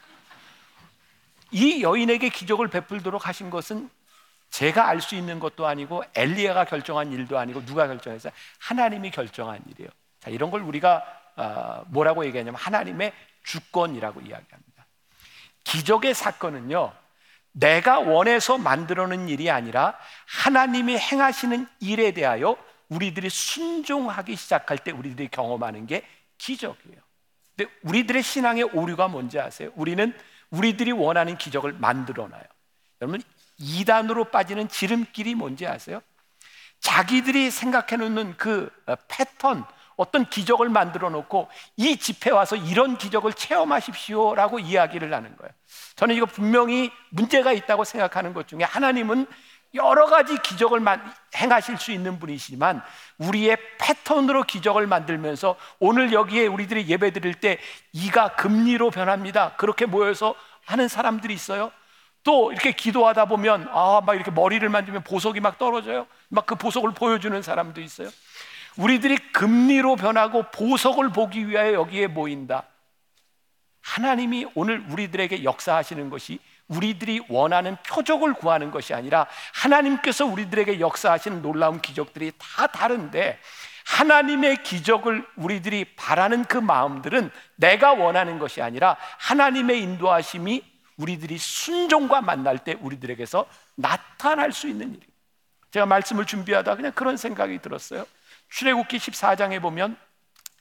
이 1.50 1.82
여인에게 1.82 2.28
기적을 2.28 2.68
베풀도록 2.68 3.26
하신 3.26 3.50
것은 3.50 3.90
제가 4.50 4.88
알 4.88 5.00
수 5.00 5.14
있는 5.14 5.38
것도 5.38 5.66
아니고 5.66 6.04
엘리야가 6.14 6.64
결정한 6.64 7.12
일도 7.12 7.38
아니고 7.38 7.64
누가 7.64 7.86
결정했어요? 7.86 8.32
하나님이 8.58 9.10
결정한 9.10 9.60
일이에요. 9.68 9.90
자, 10.20 10.30
이런 10.30 10.50
걸 10.50 10.62
우리가 10.62 11.04
어, 11.36 11.84
뭐라고 11.88 12.24
얘기하냐면 12.26 12.60
하나님의 12.60 13.12
주권이라고 13.44 14.20
이야기합니다. 14.20 14.86
기적의 15.64 16.14
사건은요. 16.14 16.92
내가 17.52 17.98
원해서 18.00 18.58
만들어낸 18.58 19.28
일이 19.28 19.50
아니라 19.50 19.96
하나님이 20.26 20.98
행하시는 20.98 21.66
일에 21.80 22.12
대하여 22.12 22.56
우리들이 22.88 23.30
순종하기 23.30 24.36
시작할 24.36 24.78
때 24.78 24.90
우리들이 24.90 25.28
경험하는 25.28 25.86
게 25.86 26.04
기적이에요. 26.38 27.00
근데 27.56 27.72
우리들의 27.82 28.22
신앙의 28.22 28.64
오류가 28.64 29.08
뭔지 29.08 29.38
아세요? 29.38 29.70
우리는 29.74 30.16
우리들이 30.50 30.92
원하는 30.92 31.38
기적을 31.38 31.72
만들어 31.74 32.28
놔요. 32.28 32.42
여러분, 33.00 33.22
이단으로 33.58 34.24
빠지는 34.24 34.68
지름길이 34.68 35.34
뭔지 35.34 35.66
아세요? 35.66 36.00
자기들이 36.80 37.50
생각해 37.50 37.96
놓는 37.96 38.36
그 38.36 38.70
어, 38.86 38.94
패턴, 39.08 39.64
어떤 39.96 40.24
기적을 40.24 40.70
만들어 40.70 41.10
놓고 41.10 41.48
이 41.76 41.98
집회 41.98 42.30
와서 42.30 42.56
이런 42.56 42.96
기적을 42.96 43.34
체험하십시오 43.34 44.34
라고 44.34 44.58
이야기를 44.58 45.12
하는 45.12 45.36
거예요. 45.36 45.52
저는 45.96 46.14
이거 46.14 46.24
분명히 46.24 46.90
문제가 47.10 47.52
있다고 47.52 47.84
생각하는 47.84 48.32
것 48.32 48.48
중에 48.48 48.62
하나님은 48.62 49.26
여러 49.74 50.06
가지 50.06 50.36
기적을 50.38 50.80
행하실 51.36 51.78
수 51.78 51.92
있는 51.92 52.18
분이시지만 52.18 52.82
우리의 53.18 53.56
패턴으로 53.78 54.42
기적을 54.42 54.86
만들면서 54.86 55.56
오늘 55.78 56.12
여기에 56.12 56.46
우리들이 56.46 56.88
예배 56.88 57.12
드릴 57.12 57.34
때 57.34 57.58
이가 57.92 58.34
금리로 58.34 58.90
변합니다. 58.90 59.54
그렇게 59.56 59.86
모여서 59.86 60.34
하는 60.66 60.88
사람들이 60.88 61.32
있어요. 61.34 61.70
또 62.22 62.52
이렇게 62.52 62.72
기도하다 62.72 63.26
보면 63.26 63.68
아 63.70 64.00
막 64.04 64.14
이렇게 64.14 64.30
머리를 64.30 64.68
만지면 64.68 65.02
보석이 65.04 65.40
막 65.40 65.58
떨어져요. 65.58 66.06
막 66.28 66.46
그 66.46 66.54
보석을 66.56 66.92
보여주는 66.92 67.40
사람도 67.40 67.80
있어요. 67.80 68.08
우리들이 68.76 69.16
금리로 69.32 69.96
변하고 69.96 70.44
보석을 70.50 71.10
보기 71.10 71.48
위하여 71.48 71.74
여기에 71.74 72.08
모인다. 72.08 72.64
하나님이 73.82 74.46
오늘 74.54 74.84
우리들에게 74.90 75.44
역사하시는 75.44 76.10
것이 76.10 76.38
우리들이 76.70 77.20
원하는 77.28 77.76
표적을 77.86 78.34
구하는 78.34 78.70
것이 78.70 78.94
아니라 78.94 79.26
하나님께서 79.54 80.24
우리들에게 80.24 80.80
역사하시는 80.80 81.42
놀라운 81.42 81.80
기적들이 81.80 82.32
다 82.38 82.68
다른데 82.68 83.38
하나님의 83.86 84.62
기적을 84.62 85.26
우리들이 85.36 85.96
바라는 85.96 86.44
그 86.44 86.56
마음들은 86.56 87.30
내가 87.56 87.92
원하는 87.92 88.38
것이 88.38 88.62
아니라 88.62 88.96
하나님의 89.18 89.82
인도하심이 89.82 90.64
우리들이 90.96 91.38
순종과 91.38 92.20
만날 92.20 92.58
때 92.58 92.76
우리들에게서 92.80 93.46
나타날 93.74 94.52
수 94.52 94.68
있는 94.68 94.88
일이에요. 94.88 95.10
제가 95.72 95.86
말씀을 95.86 96.24
준비하다 96.26 96.76
그냥 96.76 96.92
그런 96.92 97.16
생각이 97.16 97.60
들었어요. 97.60 98.06
출애굽기 98.50 98.98
14장에 98.98 99.60
보면 99.60 99.96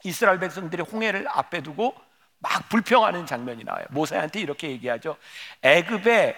이스라엘 0.03 0.39
백성들이 0.39 0.83
홍해를 0.83 1.27
앞에 1.27 1.61
두고 1.61 1.93
막 2.39 2.69
불평하는 2.69 3.25
장면이 3.25 3.63
나와요. 3.63 3.85
모세한테 3.89 4.39
이렇게 4.39 4.69
얘기하죠. 4.69 5.17
애굽에 5.61 6.35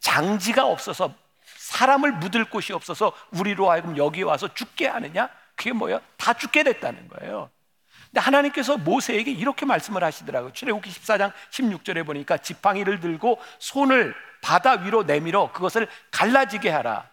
장지가 0.00 0.64
없어서 0.66 1.14
사람을 1.44 2.12
묻을 2.12 2.44
곳이 2.44 2.72
없어서 2.72 3.12
우리로 3.30 3.70
하여금 3.70 3.96
여기 3.96 4.22
와서 4.22 4.52
죽게 4.54 4.86
하느냐? 4.86 5.28
그게 5.56 5.72
뭐예요? 5.72 6.00
다 6.16 6.32
죽게 6.32 6.62
됐다는 6.62 7.08
거예요. 7.08 7.50
근데 8.06 8.20
하나님께서 8.20 8.76
모세에게 8.76 9.30
이렇게 9.30 9.64
말씀을 9.64 10.04
하시더라고요. 10.04 10.52
출애굽기 10.52 10.90
14장 10.90 11.32
16절에 11.50 12.04
보니까 12.04 12.38
지팡이를 12.38 13.00
들고 13.00 13.40
손을 13.58 14.14
바다 14.42 14.72
위로 14.72 15.02
내밀어 15.02 15.50
그것을 15.52 15.88
갈라지게 16.10 16.68
하라. 16.68 17.08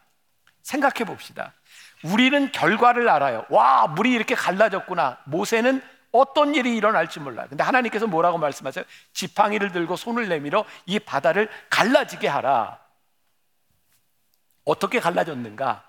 생각해 0.61 1.05
봅시다. 1.05 1.53
우리는 2.03 2.51
결과를 2.51 3.09
알아요. 3.09 3.45
와, 3.49 3.87
물이 3.87 4.11
이렇게 4.11 4.35
갈라졌구나. 4.35 5.19
모세는 5.25 5.81
어떤 6.11 6.55
일이 6.55 6.75
일어날지 6.75 7.19
몰라요. 7.19 7.47
근데 7.49 7.63
하나님께서 7.63 8.07
뭐라고 8.07 8.37
말씀하세요? 8.37 8.83
지팡이를 9.13 9.71
들고 9.71 9.95
손을 9.95 10.27
내밀어 10.27 10.65
이 10.85 10.99
바다를 10.99 11.49
갈라지게 11.69 12.27
하라. 12.27 12.79
어떻게 14.65 14.99
갈라졌는가? 14.99 15.83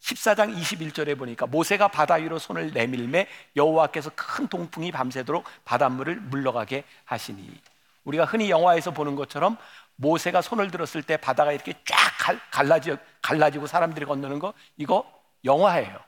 14장 0.00 0.56
21절에 0.56 1.18
보니까 1.18 1.46
모세가 1.46 1.88
바다 1.88 2.14
위로 2.14 2.38
손을 2.38 2.72
내밀매 2.72 3.26
여호와께서 3.56 4.10
큰 4.14 4.46
동풍이 4.46 4.92
밤새도록 4.92 5.44
바닷물을 5.64 6.16
물러가게 6.16 6.84
하시니 7.04 7.60
우리가 8.04 8.24
흔히 8.24 8.50
영화에서 8.50 8.92
보는 8.92 9.16
것처럼 9.16 9.56
모세가 9.96 10.42
손을 10.42 10.70
들었을 10.70 11.02
때 11.02 11.16
바다가 11.16 11.52
이렇게 11.52 11.72
쫙 11.84 12.38
갈라지, 12.50 12.96
갈라지고 13.22 13.66
사람들이 13.66 14.06
건너는 14.06 14.38
거 14.38 14.52
이거 14.76 15.04
영화예요. 15.44 15.98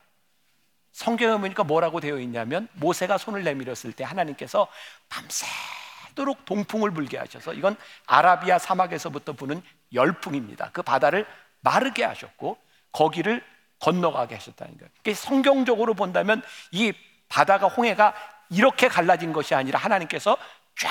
성경에 0.98 1.38
보니까 1.38 1.62
뭐라고 1.62 2.00
되어 2.00 2.18
있냐면 2.18 2.66
모세가 2.72 3.18
손을 3.18 3.44
내밀었을 3.44 3.92
때 3.92 4.02
하나님께서 4.02 4.66
밤새도록 5.08 6.44
동풍을 6.44 6.90
불게 6.90 7.16
하셔서 7.16 7.54
이건 7.54 7.76
아라비아 8.06 8.58
사막에서부터 8.58 9.34
부는 9.34 9.62
열풍입니다. 9.92 10.70
그 10.72 10.82
바다를 10.82 11.24
마르게 11.60 12.02
하셨고 12.02 12.58
거기를 12.90 13.44
건너가게 13.78 14.34
하셨다는 14.34 14.76
거예요. 14.76 14.90
그러니까 15.00 15.22
성경적으로 15.22 15.94
본다면 15.94 16.42
이 16.72 16.92
바다가 17.28 17.68
홍해가 17.68 18.12
이렇게 18.50 18.88
갈라진 18.88 19.32
것이 19.32 19.54
아니라 19.54 19.78
하나님께서 19.78 20.36
쫙 20.76 20.90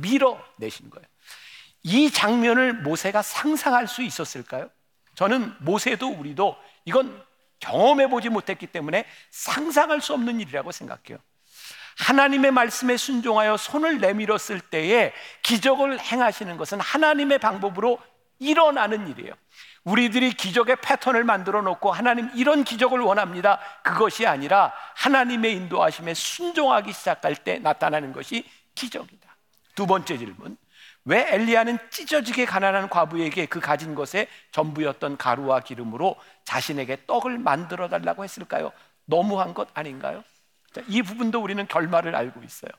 밀어내신 0.00 0.88
거예요. 0.88 1.06
이 1.82 2.10
장면을 2.10 2.72
모세가 2.72 3.20
상상할 3.20 3.86
수 3.86 4.00
있었을까요? 4.00 4.70
저는 5.14 5.54
모세도 5.58 6.08
우리도 6.08 6.56
이건 6.86 7.22
경험해 7.60 8.08
보지 8.08 8.28
못했기 8.28 8.66
때문에 8.66 9.04
상상할 9.30 10.00
수 10.00 10.12
없는 10.14 10.40
일이라고 10.40 10.72
생각해요. 10.72 11.18
하나님의 11.98 12.50
말씀에 12.50 12.96
순종하여 12.96 13.56
손을 13.56 13.98
내밀었을 14.00 14.60
때에 14.60 15.12
기적을 15.42 15.98
행하시는 15.98 16.56
것은 16.56 16.80
하나님의 16.80 17.38
방법으로 17.38 17.98
일어나는 18.38 19.08
일이에요. 19.08 19.32
우리들이 19.84 20.32
기적의 20.34 20.76
패턴을 20.82 21.24
만들어 21.24 21.62
놓고 21.62 21.92
하나님 21.92 22.28
이런 22.34 22.64
기적을 22.64 23.00
원합니다. 23.00 23.60
그것이 23.82 24.26
아니라 24.26 24.74
하나님의 24.96 25.54
인도하심에 25.54 26.12
순종하기 26.12 26.92
시작할 26.92 27.36
때 27.36 27.58
나타나는 27.60 28.12
것이 28.12 28.44
기적이다. 28.74 29.36
두 29.74 29.86
번째 29.86 30.18
질문. 30.18 30.56
왜 31.06 31.24
엘리야는 31.32 31.78
찢어지게 31.90 32.46
가난한 32.46 32.88
과부에게 32.88 33.46
그 33.46 33.60
가진 33.60 33.94
것에 33.94 34.26
전부였던 34.50 35.16
가루와 35.16 35.60
기름으로 35.60 36.16
자신에게 36.44 37.06
떡을 37.06 37.38
만들어 37.38 37.88
달라고 37.88 38.24
했을까요? 38.24 38.72
너무한 39.04 39.54
것 39.54 39.68
아닌가요? 39.72 40.24
이 40.88 41.02
부분도 41.02 41.40
우리는 41.40 41.64
결말을 41.68 42.16
알고 42.16 42.42
있어요. 42.42 42.70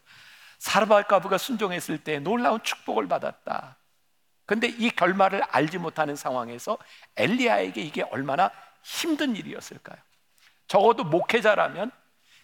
사르밧 0.60 1.08
과부가 1.08 1.38
순종했을 1.38 2.04
때 2.04 2.20
놀라운 2.20 2.62
축복을 2.62 3.08
받았다. 3.08 3.78
근데 4.46 4.68
이 4.68 4.90
결말을 4.90 5.42
알지 5.44 5.78
못하는 5.78 6.18
상황에서 6.18 6.78
엘리야에게 7.16 7.82
이게 7.82 8.02
얼마나 8.12 8.52
힘든 8.84 9.38
일이었을까요? 9.38 9.98
적어도 10.68 11.06
목회자라면 11.06 11.92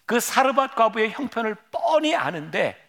그 0.06 0.18
사르밧 0.18 0.76
과부의 0.76 1.10
형편을 1.10 1.56
뻔히 1.70 2.14
아는데 2.14 2.83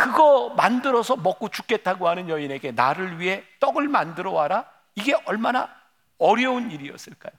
그거 0.00 0.54
만들어서 0.56 1.16
먹고 1.16 1.50
죽겠다고 1.50 2.08
하는 2.08 2.30
여인에게 2.30 2.72
나를 2.72 3.20
위해 3.20 3.44
떡을 3.60 3.86
만들어 3.86 4.30
와라? 4.32 4.64
이게 4.94 5.14
얼마나 5.26 5.68
어려운 6.16 6.70
일이었을까요? 6.70 7.32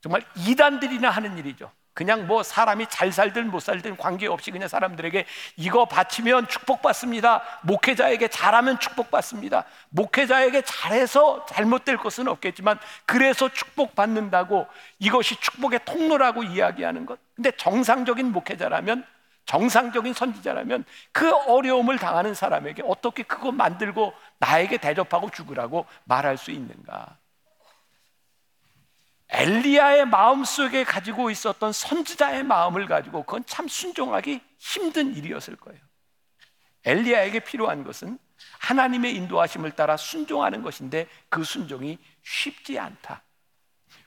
정말 0.00 0.24
이단들이나 0.34 1.10
하는 1.10 1.36
일이죠. 1.36 1.70
그냥 1.92 2.26
뭐 2.26 2.42
사람이 2.42 2.86
잘 2.88 3.12
살든 3.12 3.50
못 3.50 3.60
살든 3.60 3.98
관계없이 3.98 4.50
그냥 4.50 4.68
사람들에게 4.68 5.26
이거 5.58 5.84
바치면 5.84 6.48
축복받습니다. 6.48 7.42
목회자에게 7.64 8.28
잘하면 8.28 8.78
축복받습니다. 8.78 9.66
목회자에게 9.90 10.62
잘해서 10.62 11.44
잘못될 11.44 11.98
것은 11.98 12.26
없겠지만 12.26 12.78
그래서 13.04 13.50
축복받는다고 13.50 14.66
이것이 14.98 15.36
축복의 15.36 15.80
통로라고 15.84 16.42
이야기하는 16.42 17.04
것. 17.04 17.18
근데 17.34 17.50
정상적인 17.50 18.32
목회자라면 18.32 19.04
정상적인 19.52 20.14
선지자라면 20.14 20.86
그 21.12 21.30
어려움을 21.30 21.98
당하는 21.98 22.32
사람에게 22.32 22.82
어떻게 22.86 23.22
그거 23.22 23.52
만들고 23.52 24.14
나에게 24.38 24.78
대접하고 24.78 25.28
죽으라고 25.28 25.84
말할 26.04 26.38
수 26.38 26.50
있는가? 26.50 27.18
엘리야의 29.28 30.06
마음속에 30.06 30.84
가지고 30.84 31.30
있었던 31.30 31.70
선지자의 31.70 32.44
마음을 32.44 32.86
가지고 32.86 33.24
그건 33.24 33.44
참 33.44 33.68
순종하기 33.68 34.40
힘든 34.56 35.14
일이었을 35.14 35.56
거예요. 35.56 35.80
엘리야에게 36.84 37.40
필요한 37.40 37.84
것은 37.84 38.18
하나님의 38.58 39.14
인도하심을 39.16 39.72
따라 39.72 39.98
순종하는 39.98 40.62
것인데 40.62 41.06
그 41.28 41.44
순종이 41.44 41.98
쉽지 42.22 42.78
않다. 42.78 43.22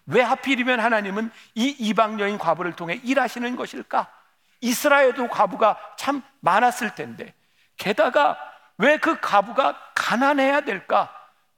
왜 0.07 0.21
하필이면 0.21 0.79
하나님은 0.79 1.29
이 1.53 1.69
이방 1.69 2.19
여인 2.19 2.39
과부를 2.39 2.75
통해 2.75 2.99
일하시는 3.03 3.55
것일까? 3.55 4.24
이스라엘도 4.61 5.27
과부가 5.29 5.77
참 5.97 6.21
많았을 6.41 6.95
텐데 6.95 7.33
게다가 7.77 8.37
왜 8.77 8.97
그 8.97 9.19
과부가 9.19 9.79
가난해야 9.95 10.61
될까? 10.61 11.11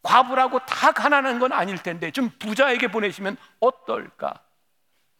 과부라고 0.04 0.60
다 0.66 0.92
가난한 0.92 1.40
건 1.40 1.52
아닐 1.52 1.78
텐데 1.82 2.12
좀 2.12 2.30
부자에게 2.40 2.90
보내시면 2.90 3.38
어떨까? 3.60 4.40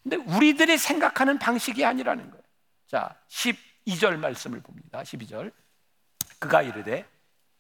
근데 0.04 0.18
우리들이 0.18 0.78
생각하는 0.78 1.40
방식이 1.40 1.84
아니라는 1.84 2.30
거예요. 2.30 2.44
자, 2.88 3.16
12절 3.30 4.18
말씀을 4.18 4.62
봅니다. 4.62 5.02
12절. 5.02 5.52
그가 6.40 6.62
이르되 6.62 7.06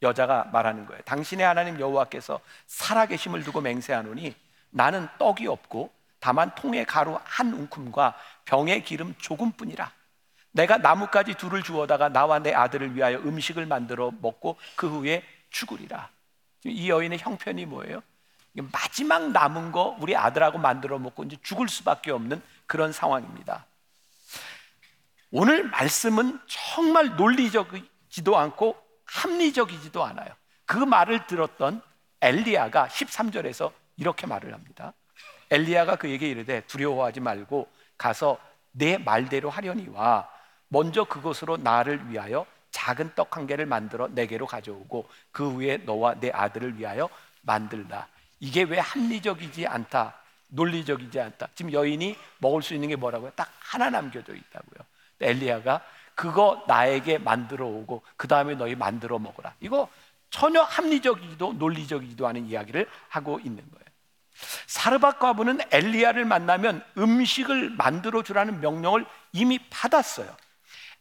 여자가 0.02 0.46
말하는 0.54 0.86
거예요. 0.86 1.02
당신의 1.04 1.46
하나님 1.46 1.80
여호와께서 1.80 2.40
살아계심을 2.68 3.44
두고 3.44 3.62
맹세하노니 3.62 4.36
나는 4.70 5.08
떡이 5.18 5.48
없고 5.48 5.92
다만 6.20 6.54
통에 6.56 6.84
가루 6.86 7.20
한 7.24 7.52
움큼과 7.54 8.16
병에 8.46 8.82
기름 8.82 9.16
조금뿐이라. 9.18 9.92
내가 10.52 10.78
나뭇가지 10.78 11.36
둘을 11.36 11.64
주어다가 11.64 12.10
나와 12.10 12.40
내 12.40 12.54
아들을 12.54 12.96
위하여 12.96 13.20
음식을 13.20 13.66
만들어 13.66 14.12
먹고 14.22 14.58
그 14.76 14.90
후에 14.90 15.24
죽으리라. 15.50 16.10
이 16.66 16.90
여인의 16.90 17.20
형편이 17.20 17.66
뭐예요? 17.66 18.02
마지막 18.72 19.32
남은 19.32 19.72
거 19.72 19.96
우리 20.00 20.16
아들하고 20.16 20.58
만들어 20.58 20.98
먹고 20.98 21.24
이제 21.24 21.38
죽을 21.44 21.70
수밖에 21.70 22.12
없는 22.12 22.42
그런 22.66 22.92
상황입니다. 22.92 23.66
오늘 25.32 25.70
말씀은 25.70 26.40
정말 26.48 27.16
논리적이지도 27.16 28.38
않고 28.38 28.76
합리적이지도 29.06 30.04
않아요. 30.04 30.30
그 30.66 30.78
말을 30.78 31.28
들었던 31.28 31.82
엘리야가 32.22 32.88
13절에서 32.88 33.72
이렇게 33.98 34.26
말을 34.26 34.54
합니다. 34.54 34.94
엘리야가 35.50 35.98
그에게 35.98 36.28
이르되 36.28 36.62
두려워하지 36.62 37.20
말고 37.20 37.70
가서 37.98 38.40
내 38.72 38.98
말대로 38.98 39.50
하려니와 39.50 40.30
먼저 40.70 41.04
그것으로 41.04 41.58
나를 41.58 42.10
위하여 42.10 42.46
작은 42.72 43.14
떡 43.16 43.38
한 43.38 43.48
개를 43.48 43.66
만들어 43.66 44.08
내게로 44.10 44.46
가져오고 44.46 45.10
그 45.32 45.50
후에 45.50 45.78
너와 45.78 46.16
내 46.20 46.30
아들을 46.32 46.78
위하여 46.78 47.10
만들다. 47.42 48.08
이게 48.40 48.64
왜 48.64 48.78
합리적이지 48.80 49.66
않다, 49.66 50.14
논리적이지 50.50 51.20
않다. 51.20 51.48
지금 51.56 51.72
여인이 51.72 52.16
먹을 52.40 52.62
수 52.62 52.74
있는 52.74 52.90
게 52.90 52.96
뭐라고요? 52.96 53.32
딱 53.36 53.50
하나 53.60 53.90
남겨져 53.90 54.34
있다고요. 54.34 54.86
엘리야가 55.22 55.82
그거 56.14 56.64
나에게 56.68 57.18
만들어 57.18 57.66
오고 57.66 58.04
그 58.16 58.28
다음에 58.28 58.56
너희 58.56 58.76
만들어 58.76 59.18
먹어라. 59.20 59.54
이거 59.60 59.90
전혀 60.30 60.62
합리적이기도 60.62 61.54
논리적이기도 61.54 62.28
않은 62.28 62.48
이야기를 62.48 62.88
하고 63.10 63.40
있는 63.40 63.64
거예요. 63.72 63.86
사르밧 64.68 65.20
과부는 65.20 65.60
엘리야를 65.72 66.26
만나면 66.26 66.84
음식을 66.98 67.72
만들어 67.72 68.22
주라는 68.24 68.62
명령을 68.62 69.06
이미 69.32 69.58
받았어요. 69.70 70.36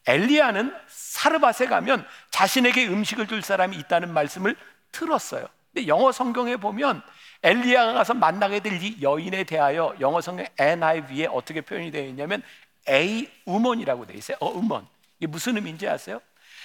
엘리야는 0.07 0.73
사르밧에 0.87 1.67
가면 1.67 2.05
자신에게 2.31 2.87
음식을 2.87 3.27
줄 3.27 3.41
사람이 3.41 3.75
있다는 3.77 4.13
말씀을 4.13 4.55
들었어요. 4.91 5.45
근데 5.73 5.87
영어 5.87 6.11
성경에 6.11 6.55
보면 6.57 7.01
엘리야가 7.43 7.93
가서 7.93 8.13
만나게 8.13 8.61
될 8.61 8.81
이 8.81 8.97
여인에 9.01 9.43
대하여 9.43 9.95
영어 9.99 10.21
성경 10.21 10.45
NIV에 10.57 11.27
어떻게 11.27 11.61
표현이 11.61 11.91
되어 11.91 12.05
있냐면 12.05 12.41
A 12.89 13.29
우먼이라고 13.45 14.07
돼 14.07 14.13
있어요. 14.15 14.37
어 14.39 14.49
우먼. 14.49 14.87
이게 15.19 15.27
무슨 15.27 15.55
의미인지 15.57 15.87
아세요? 15.87 16.21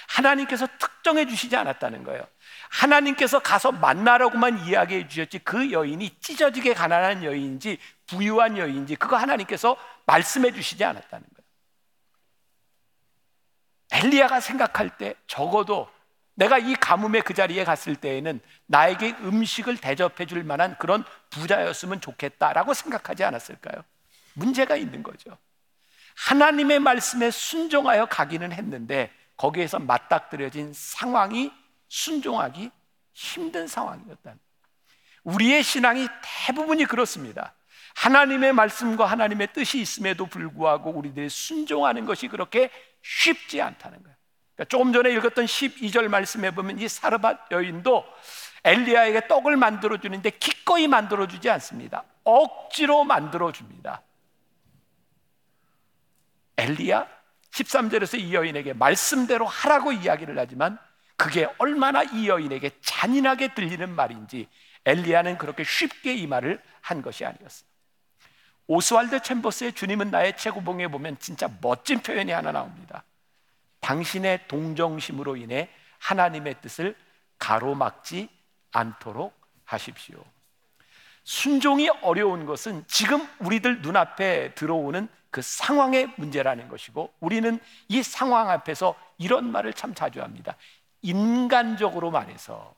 하나님께서 0.08 0.66
특정해 0.78 1.26
주시지 1.26 1.56
않았다는 1.56 2.04
거예요. 2.04 2.22
하나님께서 2.70 3.38
가서 3.38 3.72
만나라고만 3.72 4.66
이야기해 4.66 5.08
주셨지 5.08 5.40
그 5.40 5.72
여인이 5.72 6.18
찢어지게 6.20 6.74
가난한 6.74 7.24
여인인지 7.24 7.78
부유한 8.06 8.56
여인인지 8.58 8.96
그거 8.96 9.16
하나님께서 9.16 9.76
말씀해 10.06 10.52
주시지 10.52 10.84
않았다는 10.84 11.24
거예요. 11.24 11.31
엘리야가 13.92 14.40
생각할 14.40 14.96
때 14.96 15.14
적어도 15.26 15.88
내가 16.34 16.58
이 16.58 16.74
가뭄의 16.74 17.22
그 17.22 17.34
자리에 17.34 17.64
갔을 17.64 17.94
때에는 17.94 18.40
나에게 18.66 19.16
음식을 19.20 19.76
대접해 19.76 20.26
줄 20.26 20.44
만한 20.44 20.76
그런 20.78 21.04
부자였으면 21.30 22.00
좋겠다라고 22.00 22.72
생각하지 22.72 23.22
않았을까요? 23.22 23.84
문제가 24.34 24.76
있는 24.76 25.02
거죠. 25.02 25.36
하나님의 26.16 26.80
말씀에 26.80 27.30
순종하여 27.30 28.06
가기는 28.06 28.50
했는데 28.52 29.10
거기에서 29.36 29.78
맞닥뜨려진 29.78 30.72
상황이 30.74 31.52
순종하기 31.88 32.70
힘든 33.12 33.66
상황이었다. 33.66 34.34
우리의 35.24 35.62
신앙이 35.62 36.08
대부분이 36.46 36.86
그렇습니다. 36.86 37.54
하나님의 37.94 38.54
말씀과 38.54 39.04
하나님의 39.04 39.52
뜻이 39.52 39.80
있음에도 39.80 40.26
불구하고 40.26 40.90
우리들이 40.90 41.28
순종하는 41.28 42.06
것이 42.06 42.28
그렇게 42.28 42.70
쉽지 43.02 43.60
않다는 43.60 44.02
거예요. 44.02 44.16
그러니까 44.54 44.68
조금 44.68 44.92
전에 44.92 45.12
읽었던 45.12 45.44
12절 45.44 46.08
말씀에 46.08 46.52
보면 46.52 46.78
이 46.78 46.88
사르밧 46.88 47.50
여인도 47.50 48.04
엘리야에게 48.64 49.26
떡을 49.28 49.56
만들어 49.56 49.98
주는데 49.98 50.30
기꺼이 50.30 50.86
만들어 50.86 51.26
주지 51.26 51.50
않습니다. 51.50 52.04
억지로 52.24 53.04
만들어 53.04 53.50
줍니다. 53.50 54.02
엘리야 56.56 57.08
13절에서 57.50 58.18
이 58.18 58.34
여인에게 58.34 58.72
말씀대로 58.72 59.46
하라고 59.46 59.92
이야기를 59.92 60.38
하지만 60.38 60.78
그게 61.16 61.48
얼마나 61.58 62.02
이 62.02 62.28
여인에게 62.28 62.70
잔인하게 62.80 63.54
들리는 63.54 63.94
말인지 63.94 64.48
엘리야는 64.84 65.38
그렇게 65.38 65.64
쉽게 65.64 66.14
이 66.14 66.26
말을 66.26 66.62
한 66.80 67.02
것이 67.02 67.24
아니었어요. 67.24 67.71
오스왈드 68.66 69.20
챔버스의 69.22 69.72
주님은 69.72 70.10
나의 70.10 70.36
최고봉에 70.36 70.88
보면 70.88 71.18
진짜 71.18 71.48
멋진 71.60 72.00
표현이 72.00 72.32
하나 72.32 72.52
나옵니다. 72.52 73.04
당신의 73.80 74.46
동정심으로 74.48 75.36
인해 75.36 75.68
하나님의 75.98 76.60
뜻을 76.60 76.96
가로막지 77.38 78.28
않도록 78.70 79.34
하십시오. 79.64 80.24
순종이 81.24 81.88
어려운 82.02 82.46
것은 82.46 82.84
지금 82.88 83.28
우리들 83.40 83.82
눈앞에 83.82 84.54
들어오는 84.54 85.08
그 85.30 85.40
상황의 85.40 86.12
문제라는 86.16 86.68
것이고 86.68 87.12
우리는 87.20 87.58
이 87.88 88.02
상황 88.02 88.50
앞에서 88.50 88.94
이런 89.18 89.50
말을 89.50 89.72
참 89.72 89.94
자주 89.94 90.22
합니다. 90.22 90.56
인간적으로 91.00 92.10
말해서 92.10 92.74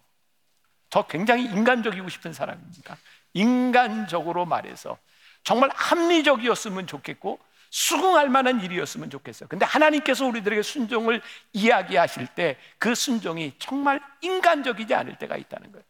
저 0.90 1.06
굉장히 1.06 1.44
인간적이고 1.44 2.08
싶은 2.08 2.32
사람입니다. 2.32 2.96
인간적으로 3.32 4.46
말해서 4.46 4.96
정말 5.44 5.70
합리적이었으면 5.74 6.86
좋겠고 6.86 7.38
수긍할 7.70 8.28
만한 8.28 8.60
일이었으면 8.60 9.10
좋겠어요. 9.10 9.48
근데 9.48 9.64
하나님께서 9.66 10.26
우리들에게 10.26 10.62
순종을 10.62 11.20
이야기하실 11.52 12.28
때 12.28 12.56
그 12.78 12.94
순종이 12.94 13.52
정말 13.58 14.00
인간적이지 14.20 14.94
않을 14.94 15.16
때가 15.16 15.36
있다는 15.36 15.72
거예요. 15.72 15.84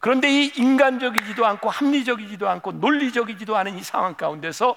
그런데 0.00 0.30
이 0.30 0.52
인간적이지도 0.56 1.44
않고 1.44 1.68
합리적이지도 1.70 2.48
않고 2.48 2.72
논리적이지도 2.72 3.56
않은 3.56 3.78
이 3.78 3.82
상황 3.82 4.14
가운데서 4.14 4.76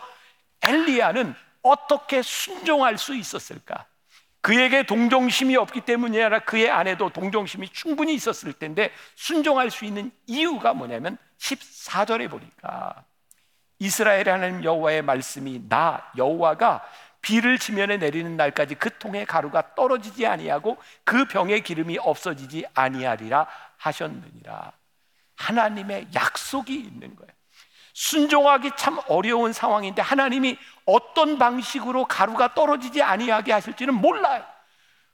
엘리야는 0.62 1.36
어떻게 1.62 2.22
순종할 2.22 2.98
수 2.98 3.16
있었을까? 3.16 3.86
그에게 4.42 4.84
동정심이 4.84 5.58
없기 5.58 5.82
때문이 5.82 6.22
아니라 6.22 6.40
그의 6.40 6.70
아내도 6.70 7.10
동정심이 7.10 7.70
충분히 7.70 8.14
있었을 8.14 8.54
텐데 8.54 8.92
순종할 9.16 9.70
수 9.70 9.86
있는 9.86 10.12
이유가 10.28 10.74
뭐냐면 10.74 11.18
14절에 11.38 12.30
보니까 12.30 13.04
이스라엘 13.80 14.30
하나님 14.30 14.64
여호와의 14.64 15.02
말씀이 15.02 15.64
나 15.68 16.12
여호와가 16.18 16.84
비를 17.22 17.58
지면에 17.58 17.98
내리는 17.98 18.38
날까지 18.38 18.76
그 18.76 18.98
통에 18.98 19.26
가루가 19.26 19.76
떨어지지 19.76 20.26
아니하고 20.26 20.78
그 21.04 21.26
병의 21.26 21.64
기름이 21.64 21.98
없어지지 21.98 22.66
아니하리라 22.74 23.48
하셨느니라. 23.78 24.72
하나님의 25.36 26.10
약속이 26.14 26.74
있는 26.76 27.16
거예요. 27.16 27.32
순종하기 27.94 28.72
참 28.78 29.00
어려운 29.08 29.52
상황인데 29.52 30.02
하나님이 30.02 30.58
어떤 30.86 31.38
방식으로 31.38 32.06
가루가 32.06 32.54
떨어지지 32.54 33.02
아니하게 33.02 33.52
하실지는 33.52 33.94
몰라요. 33.94 34.46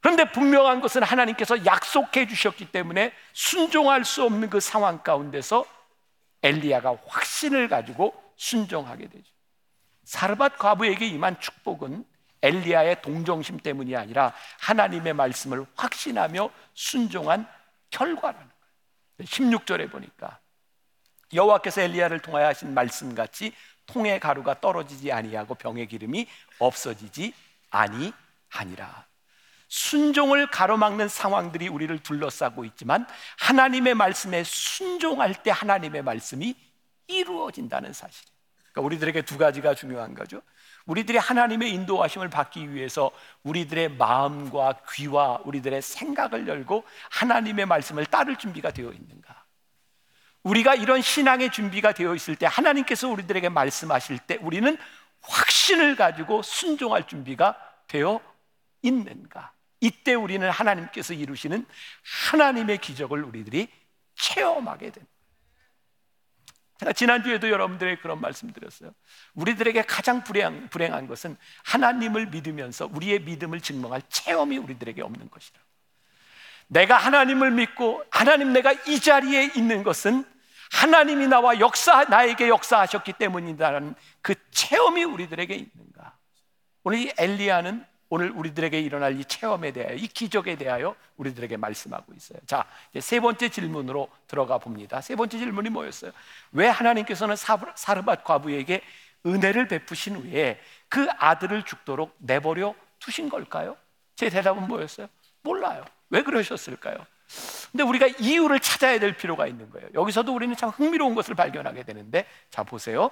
그런데 0.01 0.25
분명한 0.31 0.81
것은 0.81 1.01
하나님께서 1.01 1.65
약속해 1.65 2.27
주셨기 2.27 2.71
때문에 2.71 3.11
순종할 3.33 4.05
수 4.05 4.23
없는 4.23 4.51
그 4.51 4.59
상황 4.59 5.01
가운데서 5.01 5.65
엘리야가 6.43 6.97
확신을 7.07 7.67
가지고 7.69 8.13
순종하게 8.35 9.07
되죠. 9.09 9.31
사르밧 10.03 10.57
과부에게 10.57 11.07
임한 11.07 11.39
축복은 11.39 12.05
엘리야의 12.41 13.01
동정심 13.01 13.59
때문이 13.59 13.95
아니라 13.95 14.33
하나님의 14.59 15.13
말씀을 15.13 15.65
확신하며 15.75 16.49
순종한 16.73 17.47
결과라는 17.89 18.39
거예요. 18.39 19.27
16절에 19.27 19.91
보니까 19.91 20.39
여호와께서 21.33 21.81
엘리야를 21.81 22.19
통하여 22.19 22.47
하신 22.47 22.73
말씀 22.73 23.15
같이 23.15 23.51
통의 23.87 24.19
가루가 24.19 24.59
떨어지지 24.59 25.11
아니하고 25.11 25.55
병의 25.55 25.87
기름이 25.87 26.27
없어지지 26.59 27.33
아니하니라. 27.71 29.05
순종을 29.67 30.51
가로막는 30.51 31.07
상황들이 31.07 31.67
우리를 31.67 31.97
둘러싸고 31.99 32.65
있지만 32.65 33.07
하나님의 33.39 33.95
말씀에 33.95 34.43
순종할 34.43 35.41
때 35.43 35.51
하나님의 35.51 36.03
말씀이 36.03 36.55
이루어진다는 37.07 37.93
사실. 37.93 38.25
그러니까 38.71 38.81
우리들에게 38.81 39.21
두 39.23 39.37
가지가 39.37 39.73
중요한 39.73 40.13
거죠. 40.13 40.41
우리들이 40.85 41.17
하나님의 41.17 41.71
인도하심을 41.71 42.29
받기 42.29 42.73
위해서 42.73 43.09
우리들의 43.43 43.93
마음과 43.97 44.81
귀와 44.93 45.39
우리들의 45.45 45.81
생각을 45.81 46.47
열고 46.47 46.83
하나님의 47.09 47.65
말씀을 47.65 48.05
따를 48.05 48.35
준비가 48.35 48.71
되어 48.71 48.91
있는가? 48.91 49.45
우리가 50.43 50.75
이런 50.75 51.01
신앙의 51.01 51.51
준비가 51.51 51.91
되어 51.93 52.13
있을 52.13 52.35
때 52.35 52.45
하나님께서 52.45 53.07
우리들에게 53.09 53.49
말씀하실 53.49 54.19
때 54.19 54.37
우리는 54.41 54.77
확신을 55.21 55.95
가지고 55.95 56.43
순종할 56.43 57.07
준비가 57.07 57.57
되어 57.87 58.21
있는가? 58.83 59.53
이때 59.79 60.13
우리는 60.13 60.47
하나님께서 60.49 61.13
이루시는 61.13 61.65
하나님의 62.31 62.77
기적을 62.77 63.23
우리들이 63.23 63.67
체험하게 64.15 64.91
됩니다. 64.91 65.14
지난주에도 66.95 67.49
여러분들에게 67.49 68.01
그런 68.01 68.19
말씀 68.19 68.51
드렸어요. 68.51 68.91
우리들에게 69.33 69.81
가장 69.83 70.23
불행, 70.23 70.67
불행한 70.69 71.07
것은 71.07 71.37
하나님을 71.63 72.27
믿으면서 72.27 72.89
우리의 72.91 73.19
믿음을 73.21 73.61
증명할 73.61 74.01
체험이 74.09 74.57
우리들에게 74.57 75.01
없는 75.01 75.29
것이다. 75.29 75.59
내가 76.67 76.97
하나님을 76.97 77.51
믿고 77.51 78.03
하나님 78.09 78.51
내가 78.51 78.73
이 78.73 78.99
자리에 78.99 79.51
있는 79.55 79.83
것은 79.83 80.25
하나님이 80.71 81.27
나와 81.27 81.59
역사 81.59 82.03
나에게 82.05 82.49
역사하셨기 82.49 83.13
때문이다라는 83.13 83.95
그 84.21 84.35
체험이 84.51 85.03
우리들에게 85.03 85.53
있는가? 85.53 86.17
오늘 86.83 86.99
이 86.99 87.13
엘리야는 87.17 87.85
오늘 88.09 88.31
우리들에게 88.31 88.79
일어날 88.79 89.19
이 89.19 89.25
체험에 89.25 89.71
대하여 89.71 89.95
이 89.95 90.07
기적에 90.07 90.55
대하여 90.55 90.95
우리들에게 91.17 91.57
말씀하고 91.57 92.13
있어요. 92.13 92.39
자, 92.45 92.65
이제 92.91 93.01
세 93.01 93.19
번째 93.19 93.49
질문으로 93.49 94.09
들어가 94.27 94.57
봅니다. 94.57 95.01
세 95.01 95.15
번째 95.15 95.37
질문이 95.37 95.69
뭐였어요? 95.69 96.11
왜 96.51 96.67
하나님께서는 96.67 97.35
사르밧 97.35 98.23
과부에게 98.23 98.81
은혜를 99.25 99.67
베푸신 99.67 100.17
후에 100.17 100.59
그 100.87 101.07
아들을 101.17 101.63
죽도록 101.63 102.15
내버려 102.19 102.75
두신 102.99 103.27
걸까요? 103.29 103.75
제 104.15 104.29
대답은 104.29 104.67
뭐였어요? 104.67 105.07
몰라요. 105.41 105.83
왜 106.09 106.21
그러셨을까요? 106.21 106.97
근데 107.71 107.83
우리가 107.83 108.07
이유를 108.19 108.59
찾아야 108.59 108.99
될 108.99 109.17
필요가 109.17 109.47
있는 109.47 109.69
거예요. 109.71 109.89
여기서도 109.95 110.33
우리는 110.33 110.55
참 110.55 110.69
흥미로운 110.69 111.15
것을 111.15 111.33
발견하게 111.33 111.83
되는데, 111.83 112.27
자, 112.51 112.63
보세요. 112.63 113.09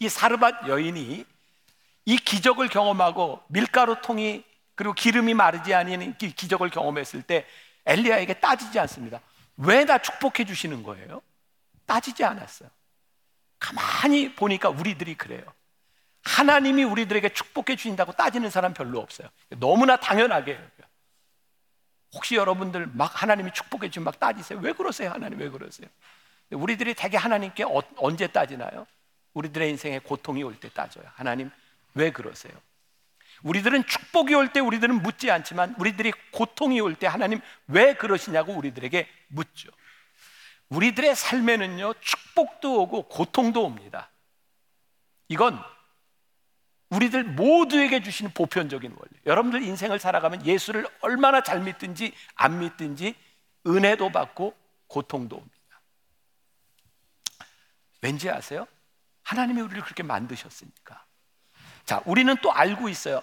이 0.00 0.08
사르밧 0.08 0.68
여인이 0.68 1.24
이 2.06 2.16
기적을 2.16 2.68
경험하고 2.68 3.42
밀가루 3.48 4.00
통이 4.02 4.44
그리고 4.74 4.92
기름이 4.94 5.34
마르지 5.34 5.72
아니는 5.74 6.16
기적을 6.18 6.70
경험했을 6.70 7.22
때 7.22 7.46
엘리야에게 7.86 8.34
따지지 8.40 8.78
않습니다. 8.80 9.20
왜 9.56 9.84
나 9.84 9.98
축복해 9.98 10.44
주시는 10.46 10.82
거예요? 10.82 11.22
따지지 11.86 12.24
않았어요. 12.24 12.68
가만히 13.58 14.34
보니까 14.34 14.68
우리들이 14.68 15.14
그래요. 15.14 15.42
하나님이 16.24 16.84
우리들에게 16.84 17.28
축복해 17.30 17.76
주신다고 17.76 18.12
따지는 18.12 18.50
사람 18.50 18.74
별로 18.74 19.00
없어요. 19.00 19.28
너무나 19.58 19.96
당연하게 19.96 20.58
혹시 22.14 22.34
여러분들 22.36 22.86
막 22.94 23.22
하나님이 23.22 23.52
축복해 23.52 23.90
주면 23.90 24.04
막 24.04 24.18
따지세요. 24.18 24.58
왜 24.60 24.72
그러세요? 24.72 25.10
하나님 25.10 25.38
왜 25.38 25.48
그러세요? 25.50 25.88
우리들이 26.50 26.94
대개 26.94 27.16
하나님께 27.16 27.64
어, 27.64 27.82
언제 27.96 28.26
따지나요? 28.26 28.86
우리들의 29.34 29.70
인생에 29.70 29.98
고통이 30.00 30.42
올 30.42 30.58
때 30.60 30.68
따져요. 30.68 31.04
하나님 31.14 31.50
왜 31.94 32.10
그러세요? 32.10 32.52
우리들은 33.42 33.86
축복이 33.86 34.34
올 34.34 34.52
때 34.52 34.60
우리들은 34.60 35.02
묻지 35.02 35.30
않지만 35.30 35.74
우리들이 35.78 36.12
고통이 36.32 36.80
올 36.80 36.94
때 36.94 37.06
하나님 37.06 37.40
왜 37.66 37.94
그러시냐고 37.94 38.52
우리들에게 38.54 39.08
묻죠. 39.28 39.70
우리들의 40.70 41.14
삶에는요, 41.14 41.94
축복도 42.00 42.82
오고 42.82 43.08
고통도 43.08 43.64
옵니다. 43.64 44.10
이건 45.28 45.62
우리들 46.88 47.24
모두에게 47.24 48.02
주시는 48.02 48.32
보편적인 48.32 48.90
원리. 48.90 49.20
여러분들 49.26 49.62
인생을 49.62 49.98
살아가면 49.98 50.46
예수를 50.46 50.86
얼마나 51.00 51.42
잘 51.42 51.60
믿든지 51.60 52.14
안 52.34 52.60
믿든지 52.60 53.14
은혜도 53.66 54.10
받고 54.10 54.56
고통도 54.86 55.36
옵니다. 55.36 55.54
왠지 58.00 58.30
아세요? 58.30 58.66
하나님이 59.22 59.60
우리를 59.62 59.82
그렇게 59.82 60.02
만드셨으니까. 60.02 61.04
자, 61.84 62.02
우리는 62.04 62.34
또 62.42 62.52
알고 62.52 62.88
있어요. 62.88 63.22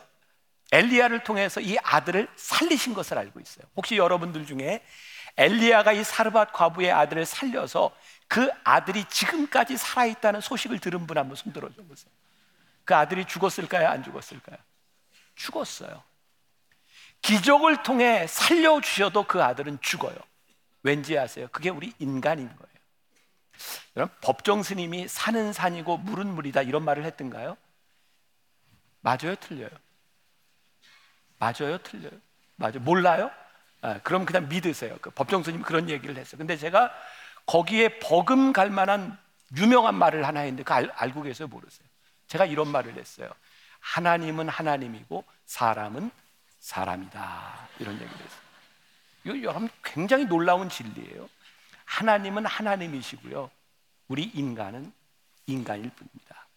엘리야를 0.71 1.23
통해서 1.23 1.59
이 1.59 1.77
아들을 1.83 2.27
살리신 2.35 2.93
것을 2.93 3.17
알고 3.17 3.39
있어요. 3.39 3.65
혹시 3.75 3.97
여러분들 3.97 4.45
중에 4.45 4.83
엘리야가 5.37 5.93
이 5.93 6.03
사르밧 6.03 6.53
과부의 6.53 6.91
아들을 6.91 7.25
살려서 7.25 7.95
그 8.27 8.49
아들이 8.63 9.03
지금까지 9.05 9.77
살아 9.77 10.05
있다는 10.05 10.41
소식을 10.41 10.79
들은 10.79 11.07
분 11.07 11.17
한번 11.17 11.35
손 11.35 11.51
들어 11.51 11.67
줘 11.69 11.81
보세요. 11.83 12.11
그 12.85 12.95
아들이 12.95 13.25
죽었을까요? 13.25 13.87
안 13.87 14.03
죽었을까요? 14.03 14.57
죽었어요. 15.35 16.03
기적을 17.21 17.83
통해 17.83 18.25
살려 18.27 18.79
주셔도 18.81 19.23
그 19.23 19.43
아들은 19.43 19.79
죽어요. 19.81 20.15
왠지 20.83 21.17
아세요? 21.17 21.47
그게 21.51 21.69
우리 21.69 21.93
인간인 21.99 22.47
거예요. 22.47 22.71
여러분, 23.95 24.15
법정 24.21 24.63
스님이 24.63 25.07
산은 25.07 25.53
산이고 25.53 25.97
물은 25.97 26.27
물이다 26.27 26.63
이런 26.63 26.83
말을 26.83 27.03
했던가요? 27.03 27.57
맞아요, 29.01 29.35
틀려요? 29.39 29.69
맞아요, 31.39 31.77
틀려요? 31.79 32.11
맞아요, 32.55 32.79
몰라요? 32.79 33.31
아, 33.81 33.99
그럼 33.99 34.25
그냥 34.25 34.47
믿으세요. 34.47 34.97
그 35.01 35.09
법정 35.09 35.43
스님이 35.43 35.63
그런 35.63 35.89
얘기를 35.89 36.15
했어요. 36.15 36.37
근데 36.37 36.55
제가 36.55 36.93
거기에 37.47 37.99
버금갈 37.99 38.69
만한 38.69 39.17
유명한 39.57 39.95
말을 39.95 40.25
하나 40.25 40.41
했는데 40.41 40.63
그 40.63 40.73
알, 40.73 40.91
알고 40.95 41.23
계세요, 41.23 41.47
모르세요? 41.47 41.87
제가 42.27 42.45
이런 42.45 42.67
말을 42.67 42.95
했어요. 42.95 43.29
하나님은 43.79 44.47
하나님이고 44.47 45.25
사람은 45.45 46.11
사람이다. 46.59 47.67
이런 47.79 47.95
얘기를 47.95 48.15
했어요. 48.15 48.41
이거 49.23 49.41
여러분 49.41 49.69
굉장히 49.83 50.25
놀라운 50.25 50.69
진리예요. 50.69 51.27
하나님은 51.85 52.45
하나님이시고요. 52.45 53.49
우리 54.07 54.23
인간은 54.23 54.93
인간일 55.47 55.89
뿐입니다. 55.89 56.47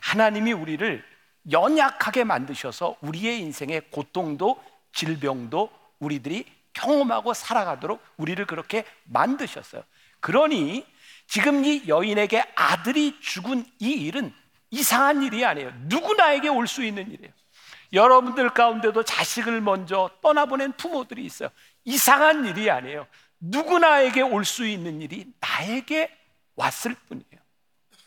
하나님이 0.00 0.52
우리를 0.52 1.04
연약하게 1.50 2.24
만드셔서 2.24 2.96
우리의 3.00 3.40
인생의 3.40 3.82
고통도 3.90 4.62
질병도 4.92 5.70
우리들이 5.98 6.44
경험하고 6.72 7.34
살아가도록 7.34 8.02
우리를 8.16 8.44
그렇게 8.46 8.84
만드셨어요. 9.04 9.82
그러니 10.20 10.86
지금 11.26 11.64
이 11.64 11.82
여인에게 11.88 12.44
아들이 12.54 13.18
죽은 13.20 13.64
이 13.80 13.90
일은 13.92 14.32
이상한 14.70 15.22
일이 15.22 15.44
아니에요. 15.44 15.72
누구나에게 15.86 16.48
올 16.48 16.66
수 16.66 16.84
있는 16.84 17.10
일이에요. 17.10 17.32
여러분들 17.92 18.50
가운데도 18.50 19.02
자식을 19.02 19.60
먼저 19.62 20.10
떠나보낸 20.22 20.72
부모들이 20.72 21.24
있어요. 21.24 21.48
이상한 21.84 22.44
일이 22.44 22.70
아니에요. 22.70 23.06
누구나에게 23.40 24.20
올 24.22 24.44
수 24.44 24.66
있는 24.66 25.00
일이 25.00 25.26
나에게 25.40 26.14
왔을 26.54 26.94
뿐이에요. 27.08 27.37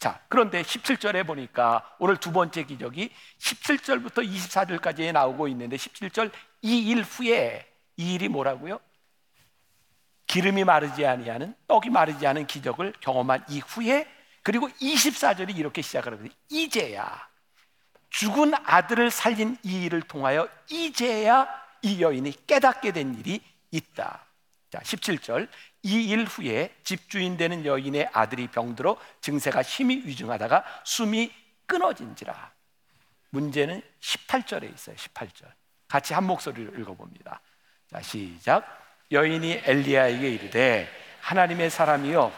자, 0.02 0.20
그런데 0.30 0.64
17절에 0.64 1.28
보니까 1.28 1.96
오늘 2.00 2.18
두 2.18 2.32
번째 2.32 2.64
기적이 2.64 3.12
17절부터 3.38 4.28
24절까지 4.28 5.12
나오고 5.12 5.48
있는데 5.50 5.76
17절 5.76 6.32
이 6.64 6.90
일 6.90 7.04
후에 7.04 7.68
이 7.98 8.16
일이 8.16 8.28
뭐라고요? 8.28 8.80
기름이 10.26 10.64
마르지 10.64 11.06
아니하는 11.06 11.54
떡이 11.68 11.92
마르지 11.92 12.26
않은 12.26 12.48
기적을 12.48 12.94
경험한 13.00 13.46
이후에 13.48 14.08
그리고 14.42 14.70
24절이 14.70 15.56
이렇게 15.56 15.84
시작하거든요. 15.84 16.32
이제야 16.50 17.30
죽은 18.10 18.54
아들을 18.56 19.12
살린 19.12 19.56
이 19.62 19.84
일을 19.84 20.02
통하여 20.02 20.50
이제야 20.72 21.48
이 21.84 22.02
여인이 22.02 22.48
깨닫게 22.48 22.92
된 22.92 23.14
일이 23.20 23.40
있다. 23.70 24.26
자, 24.72 24.80
17절. 24.80 25.48
이 25.84 26.12
일 26.12 26.26
후에 26.26 26.76
집주인 26.84 27.38
되는 27.38 27.66
여인의 27.66 28.10
아들이 28.14 28.48
병들어 28.48 28.98
증세가 29.22 29.64
심히 29.64 29.98
위중하다가 30.06 30.64
숨이 30.84 31.32
끊어진지라. 31.66 32.52
문제는 33.32 33.82
18절에 34.02 34.74
있어요. 34.74 34.96
18절. 34.96 35.46
같이 35.88 36.14
한 36.14 36.26
목소리로 36.26 36.80
읽어봅니다. 36.80 37.42
자, 37.90 38.02
시작. 38.02 38.64
여인이 39.12 39.62
엘리야에게 39.66 40.30
이르되 40.30 40.88
하나님의 41.22 41.70
사람이여 41.70 42.32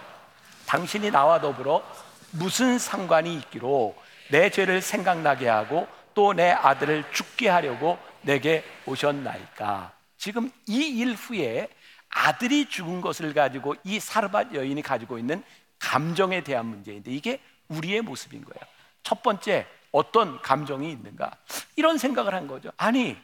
당신이 0.65 1.11
나와 1.11 1.39
더불어 1.41 1.83
무슨 2.31 2.79
상관이 2.79 3.35
있기로 3.37 3.95
내 4.31 4.49
죄를 4.49 4.81
생각나게 4.81 5.47
하고 5.47 5.87
또 6.13 6.33
내 6.33 6.51
아들을 6.51 7.11
죽게 7.11 7.49
하려고 7.49 7.97
내게 8.21 8.63
오셨나이까. 8.85 9.91
지금 10.17 10.49
이 10.67 11.01
일 11.01 11.13
후에 11.13 11.67
아들이 12.13 12.65
죽은 12.69 13.01
것을 13.01 13.33
가지고 13.33 13.75
이 13.83 13.99
사르밧 13.99 14.53
여인이 14.53 14.81
가지고 14.81 15.17
있는 15.17 15.43
감정에 15.79 16.41
대한 16.43 16.65
문제인데 16.67 17.11
이게 17.11 17.41
우리의 17.67 18.01
모습인 18.01 18.45
거예요. 18.45 18.61
첫 19.01 19.21
번째 19.21 19.67
어떤 19.91 20.41
감정이 20.41 20.91
있는가? 20.91 21.31
이런 21.75 21.97
생각을 21.97 22.33
한 22.33 22.47
거죠. 22.47 22.71
아니 22.77 23.17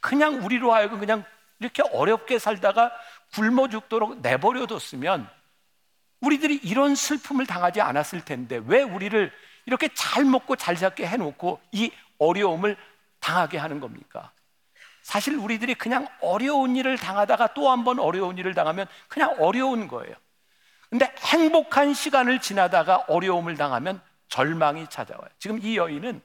그냥 0.00 0.44
우리로 0.44 0.72
하여금 0.72 1.00
그냥 1.00 1.24
이렇게 1.60 1.82
어렵게 1.82 2.38
살다가 2.38 2.92
굶어 3.32 3.68
죽도록 3.68 4.20
내버려뒀으면 4.20 5.28
우리들이 6.20 6.60
이런 6.62 6.94
슬픔을 6.94 7.46
당하지 7.46 7.80
않았을 7.80 8.24
텐데 8.24 8.60
왜 8.66 8.82
우리를 8.82 9.32
이렇게 9.66 9.88
잘 9.94 10.24
먹고 10.24 10.56
잘 10.56 10.76
잡게 10.76 11.06
해놓고 11.06 11.60
이 11.72 11.90
어려움을 12.18 12.76
당하게 13.20 13.58
하는 13.58 13.80
겁니까? 13.80 14.32
사실 15.04 15.36
우리들이 15.36 15.74
그냥 15.74 16.08
어려운 16.20 16.76
일을 16.76 16.96
당하다가 16.98 17.52
또 17.54 17.68
한 17.70 17.84
번 17.84 17.98
어려운 18.00 18.38
일을 18.38 18.54
당하면 18.54 18.86
그냥 19.06 19.36
어려운 19.38 19.86
거예요. 19.86 20.14
근데 20.88 21.12
행복한 21.18 21.92
시간을 21.92 22.40
지나다가 22.40 23.04
어려움을 23.08 23.56
당하면 23.56 24.00
절망이 24.28 24.86
찾아와요. 24.88 25.28
지금 25.38 25.58
이 25.62 25.76
여인은 25.76 26.22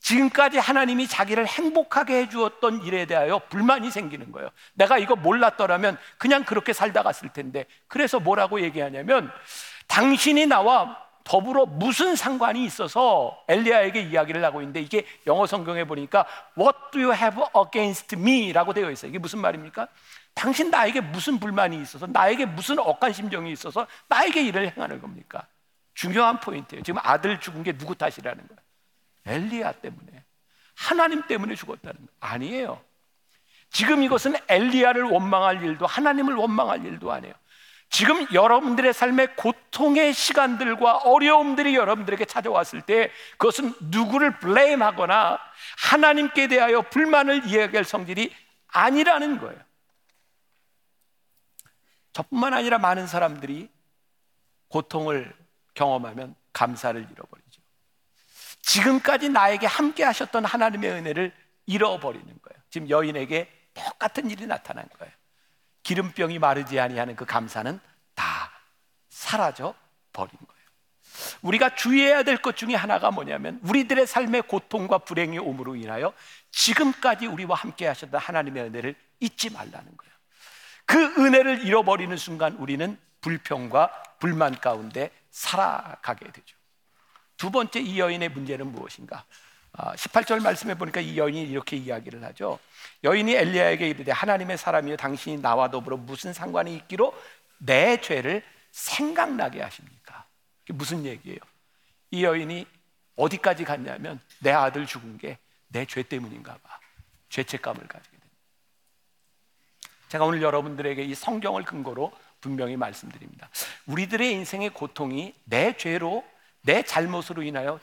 지금까지 0.00 0.58
하나님이 0.58 1.06
자기를 1.08 1.46
행복하게 1.46 2.22
해주었던 2.22 2.82
일에 2.84 3.06
대하여 3.06 3.38
불만이 3.48 3.90
생기는 3.90 4.30
거예요. 4.32 4.50
내가 4.74 4.98
이거 4.98 5.16
몰랐더라면 5.16 5.96
그냥 6.18 6.44
그렇게 6.44 6.72
살다 6.72 7.02
갔을 7.02 7.32
텐데. 7.32 7.64
그래서 7.88 8.20
뭐라고 8.20 8.60
얘기하냐면 8.60 9.32
당신이 9.86 10.46
나와 10.46 10.98
더불어 11.24 11.66
무슨 11.66 12.16
상관이 12.16 12.64
있어서 12.64 13.38
엘리야에게 13.48 14.02
이야기를 14.02 14.44
하고 14.44 14.60
있는데 14.60 14.80
이게 14.80 15.06
영어 15.26 15.46
성경에 15.46 15.84
보니까 15.84 16.26
What 16.58 16.78
do 16.92 17.00
you 17.02 17.14
have 17.14 17.42
against 17.56 18.16
me? 18.16 18.52
라고 18.52 18.72
되어 18.72 18.90
있어요. 18.90 19.08
이게 19.08 19.18
무슨 19.18 19.40
말입니까? 19.40 19.88
당신 20.34 20.70
나에게 20.70 21.00
무슨 21.00 21.38
불만이 21.38 21.80
있어서 21.82 22.06
나에게 22.06 22.46
무슨 22.46 22.78
억한 22.78 23.12
심정이 23.12 23.52
있어서 23.52 23.86
나에게 24.08 24.42
일을 24.44 24.72
행하는 24.72 25.00
겁니까? 25.00 25.46
중요한 25.94 26.40
포인트예요. 26.40 26.82
지금 26.82 27.00
아들 27.02 27.38
죽은 27.38 27.62
게 27.62 27.76
누구 27.76 27.94
탓이라는 27.94 28.46
거예요. 28.46 28.60
엘리야 29.26 29.72
때문에 29.72 30.24
하나님 30.74 31.22
때문에 31.26 31.54
죽었다는 31.54 32.00
거 32.00 32.06
아니에요. 32.20 32.80
지금 33.70 34.02
이것은 34.02 34.34
엘리야를 34.48 35.04
원망할 35.04 35.62
일도 35.62 35.86
하나님을 35.86 36.34
원망할 36.34 36.84
일도 36.84 37.12
아니에요. 37.12 37.34
지금 37.92 38.26
여러분들의 38.32 38.94
삶의 38.94 39.36
고통의 39.36 40.14
시간들과 40.14 40.96
어려움들이 40.96 41.76
여러분들에게 41.76 42.24
찾아왔을 42.24 42.80
때 42.80 43.10
그것은 43.36 43.74
누구를 43.80 44.38
블레임하거나 44.38 45.38
하나님께 45.76 46.48
대하여 46.48 46.80
불만을 46.80 47.46
이야기할 47.46 47.84
성질이 47.84 48.34
아니라는 48.68 49.38
거예요. 49.38 49.60
저뿐만 52.14 52.54
아니라 52.54 52.78
많은 52.78 53.06
사람들이 53.06 53.68
고통을 54.68 55.30
경험하면 55.74 56.34
감사를 56.54 56.98
잃어버리죠. 56.98 57.60
지금까지 58.62 59.28
나에게 59.28 59.66
함께 59.66 60.02
하셨던 60.02 60.46
하나님의 60.46 60.90
은혜를 60.92 61.36
잃어버리는 61.66 62.26
거예요. 62.26 62.62
지금 62.70 62.88
여인에게 62.88 63.52
똑같은 63.74 64.30
일이 64.30 64.46
나타난 64.46 64.88
거예요. 64.98 65.12
기름병이 65.82 66.38
마르지 66.38 66.78
아니하는 66.78 67.16
그 67.16 67.24
감사는 67.24 67.78
다 68.14 68.50
사라져 69.08 69.74
버린 70.12 70.30
거예요. 70.32 70.62
우리가 71.42 71.74
주의해야 71.74 72.22
될 72.22 72.38
것 72.38 72.56
중에 72.56 72.74
하나가 72.74 73.10
뭐냐면 73.10 73.60
우리들의 73.62 74.06
삶의 74.06 74.42
고통과 74.42 74.98
불행이 74.98 75.38
옴으로 75.38 75.76
인하여 75.76 76.12
지금까지 76.50 77.26
우리와 77.26 77.56
함께 77.56 77.86
하셨던 77.86 78.20
하나님의 78.20 78.64
은혜를 78.64 78.94
잊지 79.20 79.50
말라는 79.50 79.96
거예요. 79.96 80.12
그 80.86 80.98
은혜를 81.22 81.64
잃어버리는 81.64 82.16
순간 82.16 82.54
우리는 82.54 82.98
불평과 83.20 83.90
불만 84.18 84.58
가운데 84.58 85.10
살아가게 85.30 86.30
되죠. 86.32 86.56
두 87.36 87.50
번째 87.50 87.80
이 87.80 87.98
여인의 87.98 88.30
문제는 88.30 88.72
무엇인가? 88.72 89.24
아, 89.74 89.94
18절 89.94 90.42
말씀해 90.42 90.76
보니까 90.76 91.00
이 91.00 91.16
여인이 91.18 91.42
이렇게 91.42 91.76
이야기를 91.76 92.22
하죠. 92.24 92.58
여인이 93.04 93.32
엘리야에게 93.34 93.88
이르되 93.88 94.12
하나님의 94.12 94.58
사람이여 94.58 94.96
당신이 94.96 95.40
나와 95.40 95.70
더불어 95.70 95.96
무슨 95.96 96.32
상관이 96.32 96.74
있기로 96.76 97.14
내 97.58 98.00
죄를 98.00 98.42
생각나게 98.70 99.62
하십니까? 99.62 100.26
이게 100.64 100.72
무슨 100.74 101.04
얘기예요? 101.04 101.38
이 102.10 102.24
여인이 102.24 102.66
어디까지 103.16 103.64
갔냐면 103.64 104.20
내 104.40 104.50
아들 104.52 104.86
죽은 104.86 105.18
게 105.18 105.38
내 105.72 105.86
죄 105.86 106.02
때문인가 106.02 106.52
봐. 106.58 106.78
죄책감을 107.30 107.88
가지게 107.88 108.10
됩니다. 108.10 108.36
제가 110.08 110.24
오늘 110.26 110.42
여러분들에게 110.42 111.02
이 111.02 111.14
성경을 111.14 111.64
근거로 111.64 112.12
분명히 112.42 112.76
말씀드립니다. 112.76 113.48
우리들의 113.86 114.30
인생의 114.32 114.70
고통이 114.74 115.34
내 115.44 115.74
죄로 115.76 116.24
내 116.60 116.82
잘못으로 116.82 117.42
인하여 117.42 117.80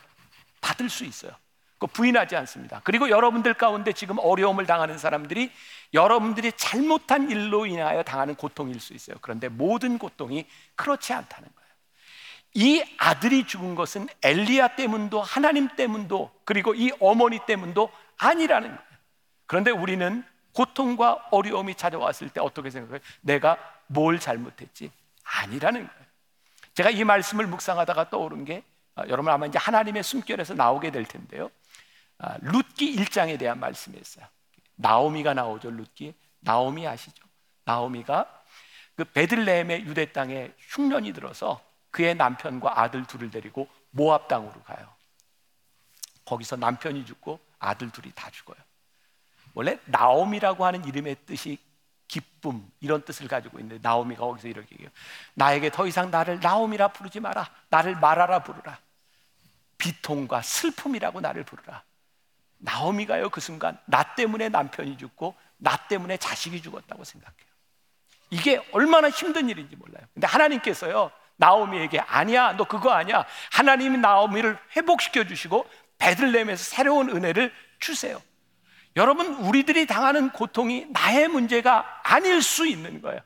받을 0.62 0.88
수 0.89 1.04
있어요. 1.04 1.32
그 1.79 1.87
부인하지 1.87 2.35
않습니다. 2.35 2.81
그리고 2.83 3.09
여러분들 3.09 3.53
가운데 3.53 3.93
지금 3.93 4.17
어려움을 4.19 4.65
당하는 4.65 4.97
사람들이 4.97 5.51
여러분들이 5.93 6.51
잘못한 6.51 7.31
일로 7.31 7.65
인하여 7.65 8.03
당하는 8.03 8.35
고통일 8.35 8.79
수 8.79 8.93
있어요. 8.93 9.15
그런데 9.21 9.47
모든 9.47 9.97
고통이 9.97 10.45
그렇지 10.75 11.13
않다는 11.13 11.49
거예요. 11.49 11.69
이 12.55 12.83
아들이 12.97 13.47
죽은 13.47 13.75
것은 13.75 14.07
엘리야 14.21 14.75
때문도 14.75 15.21
하나님 15.21 15.69
때문도 15.69 16.31
그리고 16.43 16.75
이 16.75 16.91
어머니 16.99 17.39
때문도 17.45 17.89
아니라는 18.17 18.67
거예요. 18.67 18.89
그런데 19.45 19.71
우리는 19.71 20.23
고통과 20.51 21.27
어려움이 21.31 21.75
찾아왔을 21.75 22.29
때 22.29 22.41
어떻게 22.41 22.69
생각해요? 22.69 22.99
내가 23.21 23.57
뭘 23.87 24.19
잘못했지? 24.19 24.91
아니라는 25.23 25.87
거예요. 25.87 26.03
제가 26.73 26.89
이 26.89 27.03
말씀을 27.05 27.47
묵상하다가 27.47 28.09
떠오른 28.09 28.43
게 28.43 28.63
아, 28.95 29.03
여러분 29.07 29.31
아마 29.31 29.45
이제 29.45 29.57
하나님의 29.57 30.03
숨결에서 30.03 30.55
나오게 30.55 30.91
될 30.91 31.05
텐데요. 31.05 31.49
아, 32.19 32.38
룻기 32.41 32.95
1장에 32.97 33.39
대한 33.39 33.60
말씀이었어요. 33.60 34.25
나오미가 34.75 35.34
나오죠, 35.34 35.71
룻기. 35.71 36.13
나오미 36.41 36.88
아시죠? 36.88 37.25
나오미가 37.65 38.43
그 38.95 39.05
베들레헴의 39.05 39.86
유대 39.86 40.12
땅에 40.12 40.51
흉년이 40.60 41.13
들어서 41.13 41.62
그의 41.91 42.15
남편과 42.15 42.79
아들 42.82 43.05
둘을 43.05 43.32
데리고 43.32 43.67
모압 43.91 44.27
땅으로 44.27 44.62
가요. 44.63 44.88
거기서 46.25 46.58
남편이 46.58 47.05
죽고 47.05 47.39
아들 47.60 47.89
둘이 47.89 48.12
다 48.13 48.29
죽어요. 48.29 48.58
원래 49.53 49.79
나오미라고 49.86 50.65
하는 50.65 50.86
이름의 50.86 51.17
뜻이 51.25 51.58
기쁨 52.08 52.69
이런 52.79 53.03
뜻을 53.03 53.27
가지고 53.27 53.60
있는데 53.60 53.79
나오미가 53.82 54.21
거기서 54.21 54.47
이렇게 54.47 54.73
얘기해요. 54.73 54.91
나에게 55.34 55.71
더 55.71 55.88
이상 55.88 56.12
나를 56.12 56.39
나오미라 56.39 56.89
부르지 56.89 57.19
마라. 57.19 57.49
나를 57.69 57.95
마라라 57.95 58.43
부르라. 58.43 58.79
비통과 59.77 60.41
슬픔이라고 60.41 61.21
나를 61.21 61.43
부르라. 61.43 61.84
나오미가요 62.60 63.30
그 63.30 63.41
순간 63.41 63.78
나 63.86 64.04
때문에 64.15 64.50
남편이 64.50 64.98
죽고 64.98 65.36
나 65.58 65.76
때문에 65.76 66.17
자식이 66.17 66.62
죽었다고 66.62 67.04
생각해요. 67.04 67.50
이게 68.30 68.62
얼마나 68.72 69.10
힘든 69.10 69.50
일인지 69.50 69.76
몰라요. 69.76 70.06
근데 70.13 70.28
하나님께서요 70.28 71.12
나오미에게 71.38 72.00
아니야 72.00 72.54
너 72.54 72.65
그거 72.65 72.91
아니야. 72.91 73.26
하나님이 73.52 73.98
나오미를 73.98 74.58
회복시켜 74.76 75.26
주시고 75.26 75.67
베들레헴에서 75.98 76.63
새로운 76.63 77.10
은혜를 77.10 77.54
주세요. 77.80 78.22
여러분 78.95 79.36
우리들이 79.36 79.86
당하는 79.86 80.30
고통이 80.30 80.88
나의 80.91 81.28
문제가 81.28 82.02
아닐 82.04 82.41
수 82.41 82.67
있는 82.67 83.02
거예요. 83.02 83.22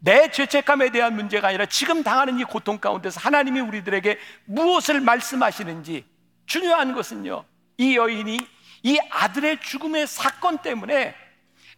내 0.00 0.30
죄책감에 0.30 0.90
대한 0.90 1.16
문제가 1.16 1.48
아니라 1.48 1.66
지금 1.66 2.02
당하는 2.02 2.38
이 2.38 2.44
고통 2.44 2.78
가운데서 2.78 3.20
하나님이 3.20 3.60
우리들에게 3.60 4.18
무엇을 4.46 5.00
말씀하시는지 5.00 6.04
중요한 6.46 6.94
것은요. 6.94 7.44
이 7.78 7.96
여인이 7.96 8.38
이 8.82 8.98
아들의 9.10 9.60
죽음의 9.60 10.06
사건 10.06 10.58
때문에 10.58 11.14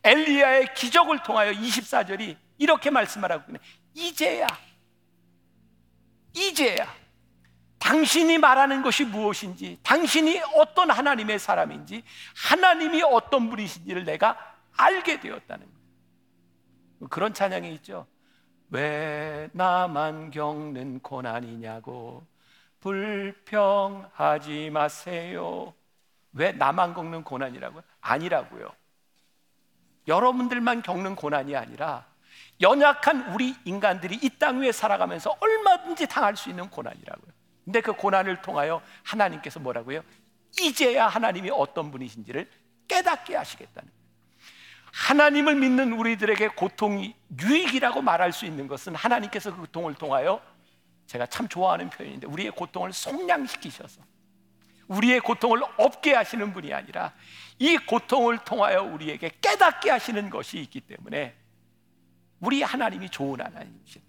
엘리야의 0.02 0.74
기적을 0.74 1.22
통하여 1.22 1.52
24절이 1.52 2.36
이렇게 2.58 2.90
말씀을 2.90 3.32
하고 3.32 3.44
있네. 3.48 3.58
이제야 3.94 4.46
이제야 6.32 7.00
당신이 7.80 8.38
말하는 8.38 8.82
것이 8.82 9.04
무엇인지, 9.04 9.80
당신이 9.82 10.40
어떤 10.54 10.90
하나님의 10.90 11.38
사람인지, 11.38 12.04
하나님이 12.36 13.02
어떤 13.02 13.48
분이신지를 13.48 14.04
내가 14.04 14.38
알게 14.76 15.18
되었다는 15.18 15.66
거예요. 15.66 17.08
그런 17.08 17.32
찬양이 17.32 17.72
있죠. 17.76 18.06
왜 18.68 19.48
나만 19.52 20.30
겪는 20.30 21.00
고난이냐고 21.00 22.26
불평하지 22.80 24.70
마세요. 24.70 25.74
왜 26.32 26.52
나만 26.52 26.94
겪는 26.94 27.24
고난이라고요? 27.24 27.82
아니라고요. 28.00 28.70
여러분들만 30.06 30.82
겪는 30.82 31.16
고난이 31.16 31.56
아니라 31.56 32.06
연약한 32.60 33.32
우리 33.32 33.54
인간들이 33.64 34.18
이 34.22 34.30
땅 34.38 34.60
위에 34.60 34.72
살아가면서 34.72 35.36
얼마든지 35.40 36.06
당할 36.06 36.36
수 36.36 36.48
있는 36.50 36.68
고난이라고요. 36.70 37.32
근데 37.64 37.80
그 37.80 37.92
고난을 37.92 38.42
통하여 38.42 38.82
하나님께서 39.04 39.60
뭐라고요? 39.60 40.02
이제야 40.58 41.06
하나님이 41.06 41.50
어떤 41.50 41.90
분이신지를 41.90 42.50
깨닫게 42.88 43.36
하시겠다는. 43.36 43.90
하나님을 44.92 45.54
믿는 45.54 45.92
우리들에게 45.92 46.48
고통이 46.48 47.14
유익이라고 47.40 48.02
말할 48.02 48.32
수 48.32 48.44
있는 48.44 48.66
것은 48.66 48.94
하나님께서 48.96 49.52
그 49.54 49.60
고통을 49.60 49.94
통하여 49.94 50.42
제가 51.06 51.26
참 51.26 51.46
좋아하는 51.48 51.90
표현인데 51.90 52.26
우리의 52.26 52.50
고통을 52.52 52.92
속량시키셔서 52.92 54.00
우리의 54.90 55.20
고통을 55.20 55.62
없게 55.76 56.14
하시는 56.14 56.52
분이 56.52 56.74
아니라 56.74 57.12
이 57.58 57.76
고통을 57.78 58.38
통하여 58.44 58.82
우리에게 58.82 59.30
깨닫게 59.40 59.90
하시는 59.90 60.28
것이 60.30 60.58
있기 60.58 60.80
때문에 60.80 61.36
우리 62.40 62.62
하나님이 62.62 63.08
좋은 63.08 63.40
하나님이시다. 63.40 64.04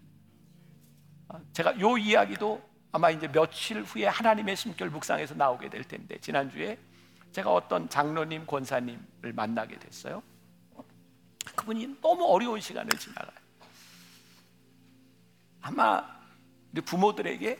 제가 1.53 1.79
요 1.79 1.97
이야기도 1.97 2.67
아마 2.91 3.09
이제 3.09 3.27
며칠 3.27 3.83
후에 3.83 4.07
하나님의 4.07 4.55
숨결 4.55 4.89
묵상에서 4.89 5.35
나오게 5.35 5.69
될 5.69 5.83
텐데 5.83 6.17
지난주에 6.19 6.77
제가 7.31 7.53
어떤 7.53 7.87
장로님 7.87 8.45
권사님을 8.47 9.33
만나게 9.33 9.77
됐어요. 9.77 10.23
그분이 11.55 11.97
너무 12.01 12.25
어려운 12.25 12.59
시간을 12.59 12.89
지나가요. 12.97 13.37
아마 15.61 16.03
우리 16.71 16.81
부모들에게 16.81 17.59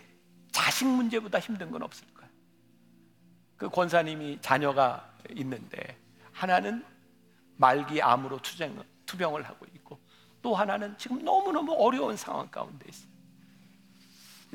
자식 0.52 0.88
문제보다 0.88 1.40
힘든 1.40 1.70
건 1.70 1.84
없을 1.84 2.06
거예요. 2.14 2.21
그 3.62 3.70
권사님이 3.70 4.40
자녀가 4.42 5.08
있는데 5.36 5.96
하나는 6.32 6.84
말기 7.58 8.02
암으로 8.02 8.40
투쟁, 8.42 8.82
투병을 9.06 9.44
하고 9.44 9.68
있고 9.76 10.00
또 10.42 10.56
하나는 10.56 10.98
지금 10.98 11.24
너무너무 11.24 11.76
어려운 11.78 12.18
상황 12.18 12.50
가운데 12.50 12.90
있어요. 12.90 13.08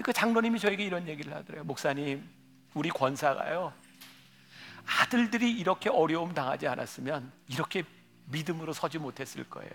그 0.02 0.12
장로님이 0.12 0.58
저에게 0.58 0.84
이런 0.84 1.06
얘기를 1.06 1.32
하더래요. 1.32 1.62
목사님, 1.62 2.28
우리 2.74 2.88
권사가요. 2.88 3.72
아들들이 4.84 5.52
이렇게 5.52 5.88
어려움 5.88 6.34
당하지 6.34 6.66
않았으면 6.66 7.30
이렇게 7.46 7.84
믿음으로 8.24 8.72
서지 8.72 8.98
못했을 8.98 9.48
거예요. 9.48 9.70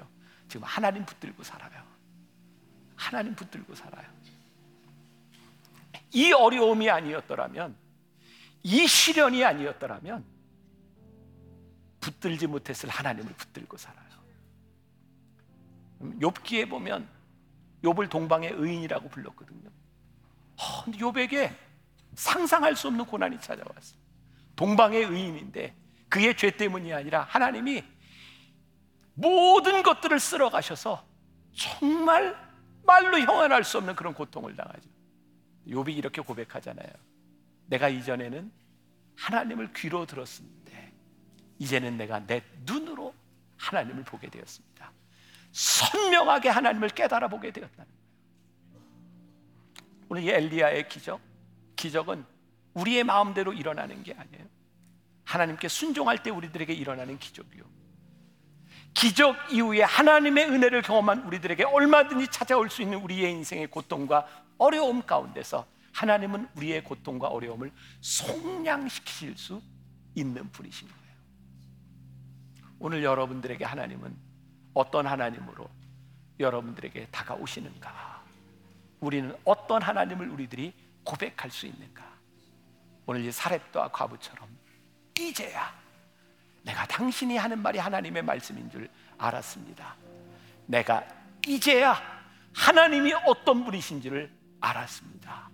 지금 0.50 0.66
하나님 0.66 1.06
붙들고 1.06 1.42
살아요. 1.44 1.82
하나님 2.98 3.34
붙들고 3.34 3.76
살아요. 3.76 4.10
이 6.12 6.34
어려움이 6.34 6.90
아니었더라면, 6.90 7.81
이 8.64 8.88
시련이 8.88 9.44
아니었더라면, 9.44 10.24
붙들지 12.00 12.48
못했을 12.48 12.90
하나님을 12.90 13.34
붙들고 13.34 13.78
살아요. 13.78 14.12
욥기에 16.02 16.70
보면 16.70 17.08
욥을 17.84 18.10
동방의 18.10 18.54
의인이라고 18.54 19.10
불렀거든요. 19.10 19.70
어, 20.58 20.84
근데 20.84 20.98
욥에게 21.00 21.56
상상할 22.16 22.76
수 22.76 22.88
없는 22.88 23.06
고난이 23.06 23.40
찾아왔어요. 23.40 24.00
동방의 24.56 25.04
의인인데 25.04 25.76
그의 26.10 26.36
죄 26.36 26.52
때문이 26.52 26.94
아니라 26.94 27.22
하나님이 27.24 27.84
모든 29.14 29.84
것들을 29.84 30.20
쓸어 30.20 30.50
가셔서 30.50 31.06
정말 31.54 32.36
말로 32.84 33.20
형언할 33.20 33.64
수 33.64 33.78
없는 33.78 33.96
그런 33.96 34.14
고통을 34.14 34.56
당하죠. 34.56 34.90
욥이 35.68 35.96
이렇게 35.96 36.22
고백하잖아요. 36.22 36.92
내가 37.72 37.88
이전에는 37.88 38.52
하나님을 39.16 39.72
귀로 39.74 40.06
들었는데 40.06 40.92
이제는 41.58 41.98
내가 41.98 42.20
내 42.20 42.44
눈으로 42.66 43.16
하나님을 43.58 44.04
보게 44.04 44.30
되었습니다. 44.30 44.92
선명하게 45.54 46.50
하나님을 46.50 46.90
깨달아 46.90 47.30
보게 47.30 47.52
되었다는 47.52 47.90
오늘 50.10 50.24
이 50.24 50.30
엘리야의 50.30 50.90
기적, 50.90 51.22
기적은 51.78 52.26
우리의 52.74 53.06
마음대로 53.06 53.54
일어나는 53.54 54.04
게 54.04 54.14
아니에요. 54.14 54.46
하나님께 55.24 55.70
순종할 55.70 56.24
때 56.24 56.30
우리들에게 56.30 56.74
일어나는 56.74 57.20
기적이요. 57.20 57.64
기적 58.94 59.54
이후에 59.54 59.84
하나님의 59.84 60.50
은혜를 60.50 60.82
경험한 60.82 61.24
우리들에게 61.24 61.64
얼마든지 61.64 62.28
찾아올 62.28 62.70
수 62.70 62.82
있는 62.82 62.98
우리의 62.98 63.32
인생의 63.32 63.68
고통과 63.68 64.28
어려움 64.58 65.02
가운데서 65.02 65.66
하나님은 65.94 66.50
우리의 66.56 66.84
고통과 66.84 67.28
어려움을 67.28 67.72
속량시키실 68.02 69.38
수 69.38 69.62
있는 70.16 70.52
분이신 70.52 70.88
거예요. 70.88 71.02
오늘 72.80 73.04
여러분들에게 73.04 73.64
하나님은 73.64 74.16
어떤 74.74 75.06
하나님으로 75.06 75.70
여러분들에게 76.40 77.08
다가오시는가? 77.12 78.24
우리는 79.00 79.36
어떤 79.44 79.82
하나님을 79.82 80.30
우리들이 80.30 80.74
고백할 81.04 81.52
수 81.52 81.66
있는가? 81.66 82.04
오늘 83.06 83.26
이 83.26 83.32
사렙과 83.32 83.90
과부처럼 83.90 84.50
이제야 85.20 85.74
내가 86.64 86.86
당신이 86.88 87.38
하는 87.38 87.60
말이 87.60 87.80
하나님의 87.80 88.24
말씀인 88.24 88.70
줄 88.70 88.90
알았습니다. 89.18 89.96
내가 90.66 91.06
이제야 91.48 91.96
하나님이 92.54 93.14
어떤 93.26 93.64
분이신지를 93.66 94.32
알았습니다. 94.60 95.51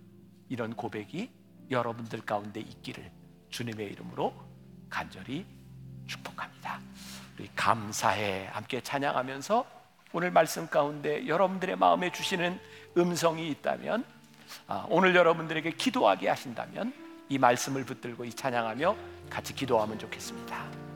이런 0.49 0.75
고백이 0.75 1.29
여러분들 1.69 2.21
가운데 2.21 2.59
있기를 2.59 3.11
주님의 3.49 3.87
이름으로 3.91 4.33
간절히 4.89 5.45
축복합니다. 6.07 6.79
우리 7.37 7.49
감사해 7.55 8.47
함께 8.51 8.81
찬양하면서 8.81 9.65
오늘 10.13 10.31
말씀 10.31 10.67
가운데 10.67 11.27
여러분들의 11.27 11.75
마음에 11.75 12.11
주시는 12.11 12.59
음성이 12.97 13.49
있다면 13.49 14.05
아, 14.67 14.85
오늘 14.89 15.15
여러분들에게 15.15 15.71
기도하게 15.71 16.29
하신다면 16.29 16.93
이 17.29 17.37
말씀을 17.37 17.83
붙들고 17.83 18.25
이 18.25 18.33
찬양하며 18.33 18.95
같이 19.29 19.53
기도하면 19.53 19.99
좋겠습니다. 19.99 20.87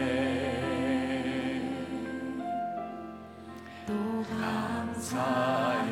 또 3.85 4.25
감사해. 4.39 5.91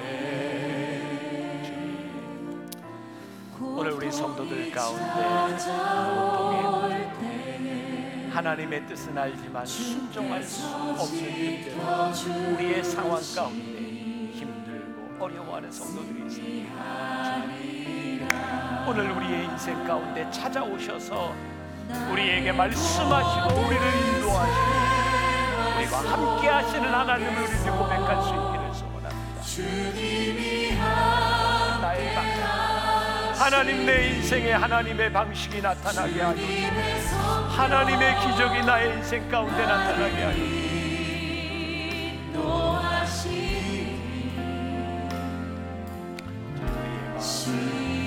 오늘 3.62 3.92
우리 3.92 4.12
성도들 4.12 4.72
가운데 4.72 5.56
고통이 5.58 6.79
하나님의 8.40 8.86
뜻은 8.88 9.18
알지만 9.18 9.66
순종할 9.66 10.42
수 10.42 10.66
없는 10.66 11.18
일들 11.18 11.76
우리의 12.54 12.82
상황 12.82 13.20
가운데 13.36 13.80
힘들고 14.32 15.18
어려워하는 15.20 15.70
성도들이 15.70 16.26
있습니다. 16.26 16.72
오늘 18.88 19.12
우리의 19.12 19.44
인생 19.44 19.86
가운데 19.86 20.26
찾아오셔서 20.32 21.36
우리에게 22.14 22.54
말씀하시고 22.54 23.60
우리를 23.60 23.86
인도하시고 24.16 24.70
우리와 25.76 26.00
함께 26.10 26.48
하시는 26.48 26.94
하나님을 26.94 27.44
우리들 27.44 27.72
고백할 27.72 28.24
수 28.24 28.30
있기를 28.30 28.74
소원합니다. 28.74 29.42
나의 31.82 32.16
방식 32.16 32.40
하나님 33.38 33.86
내 33.86 34.10
인생에 34.10 34.54
하나님의 34.54 35.12
방식이 35.12 35.62
나타나게 35.62 36.22
하니 36.22 36.40
하나님의 37.60 38.20
기적이 38.22 38.62
나의 38.66 38.96
인생 38.96 39.30
가운데 39.30 39.66
나타나게 39.66 40.24
하니. 40.24 40.40
이 47.20 47.99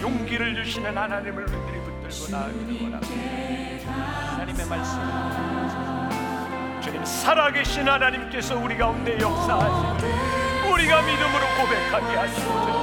용기를 0.00 0.54
주시는 0.56 0.96
하나님을 0.96 1.42
우리들이 1.42 1.80
붙들고 1.80 2.30
나아가기를 2.30 2.82
원합니다. 2.82 3.92
하나님의 4.32 4.66
말씀을 4.66 5.04
주님 6.80 7.04
살아계신 7.04 7.86
하나님께서 7.88 8.58
우리 8.58 8.76
가운데 8.78 9.18
역사하시고 9.20 10.72
우리가 10.72 11.02
믿음으로 11.02 11.46
고백하게 11.58 12.16
하시고 12.16 12.79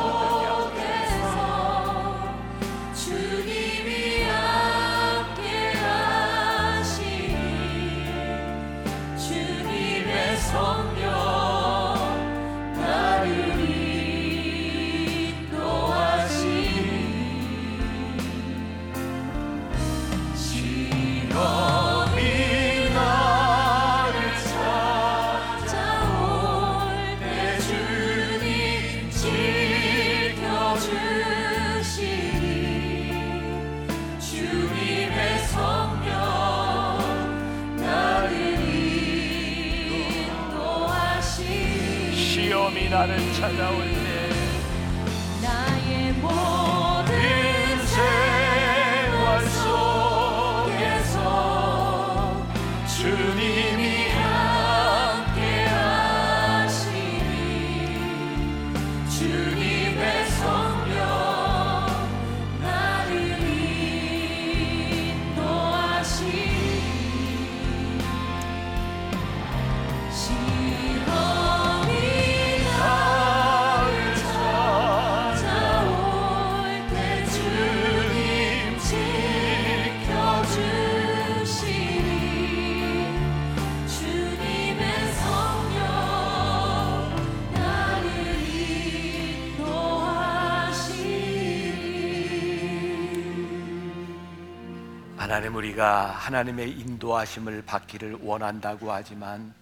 우리가 95.57 96.11
하나님의 96.11 96.69
인도하심을 96.71 97.63
받기를 97.63 98.19
원한다고 98.21 98.91
하지만 98.91 99.55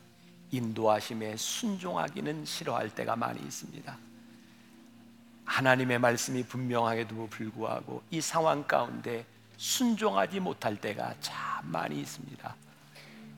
인도하심에 0.52 1.38
순종하기는 1.38 2.44
싫어할 2.44 2.90
때가 2.90 3.16
많이 3.16 3.40
있습니다. 3.40 3.98
하나님의 5.46 6.00
말씀이 6.00 6.44
분명하게도 6.44 7.28
불구하고 7.30 8.04
이 8.12 8.20
상황 8.20 8.64
가운데 8.64 9.26
순종하지 9.56 10.42
못할 10.42 10.76
때가 10.76 11.16
참 11.22 11.38
많이 11.72 12.02
있습니다. 12.02 12.56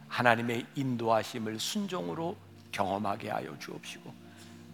하나님의 0.07 0.65
인도하심을 0.73 1.59
순종으로 1.59 2.35
경험하게 2.71 3.29
하여 3.29 3.55
주옵시고 3.59 4.11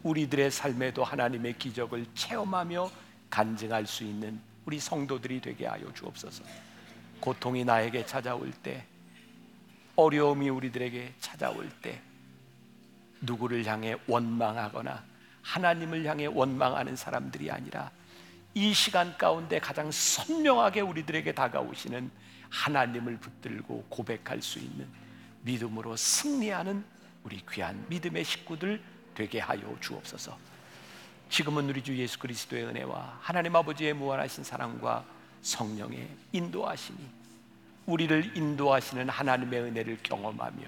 우리들의 0.03 0.51
삶에도 0.51 1.03
하나님의 1.03 1.57
기적을 1.57 2.05
체험하며 2.15 2.89
간증할 3.29 3.85
수 3.87 4.05
있는 4.05 4.39
우리 4.65 4.79
성도들이 4.79 5.41
되게 5.41 5.67
하여 5.67 5.91
주옵소서. 5.93 6.45
고통이 7.23 7.63
나에게 7.63 8.05
찾아올 8.05 8.51
때, 8.51 8.85
어려움이 9.95 10.49
우리들에게 10.49 11.13
찾아올 11.21 11.69
때, 11.81 12.01
누구를 13.21 13.65
향해 13.65 13.95
원망하거나 14.07 15.01
하나님을 15.41 16.03
향해 16.03 16.25
원망하는 16.25 16.97
사람들이 16.97 17.49
아니라 17.49 17.91
이 18.53 18.73
시간 18.73 19.17
가운데 19.17 19.57
가장 19.59 19.89
선명하게 19.89 20.81
우리들에게 20.81 21.31
다가오시는 21.31 22.11
하나님을 22.49 23.15
붙들고 23.19 23.85
고백할 23.87 24.41
수 24.41 24.59
있는 24.59 24.85
믿음으로 25.43 25.95
승리하는 25.95 26.83
우리 27.23 27.41
귀한 27.49 27.85
믿음의 27.87 28.25
식구들 28.25 28.81
되게 29.15 29.39
하여 29.39 29.73
주옵소서. 29.79 30.37
지금은 31.29 31.69
우리 31.69 31.81
주 31.81 31.97
예수 31.97 32.19
그리스도의 32.19 32.65
은혜와 32.65 33.19
하나님 33.21 33.55
아버지의 33.55 33.93
무한하신 33.93 34.43
사랑과 34.43 35.05
성령의 35.43 36.07
인도하심이 36.31 36.97
우리를 37.85 38.35
인도하시는 38.35 39.09
하나님의 39.09 39.59
은혜를 39.59 39.99
경험하며 40.01 40.61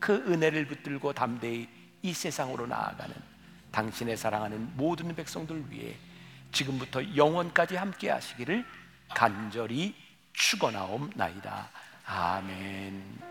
그 0.00 0.14
은혜를 0.26 0.66
붙들고 0.66 1.12
담대히 1.12 1.68
이 2.02 2.12
세상으로 2.12 2.66
나아가는 2.66 3.14
당신의 3.70 4.16
사랑하는 4.16 4.76
모든 4.76 5.14
백성들 5.14 5.70
위해 5.70 5.94
지금부터 6.52 7.14
영원까지 7.14 7.76
함께 7.76 8.10
하시기를 8.10 8.64
간절히 9.14 9.94
축원하옵나이다. 10.32 11.68
아멘. 12.06 13.28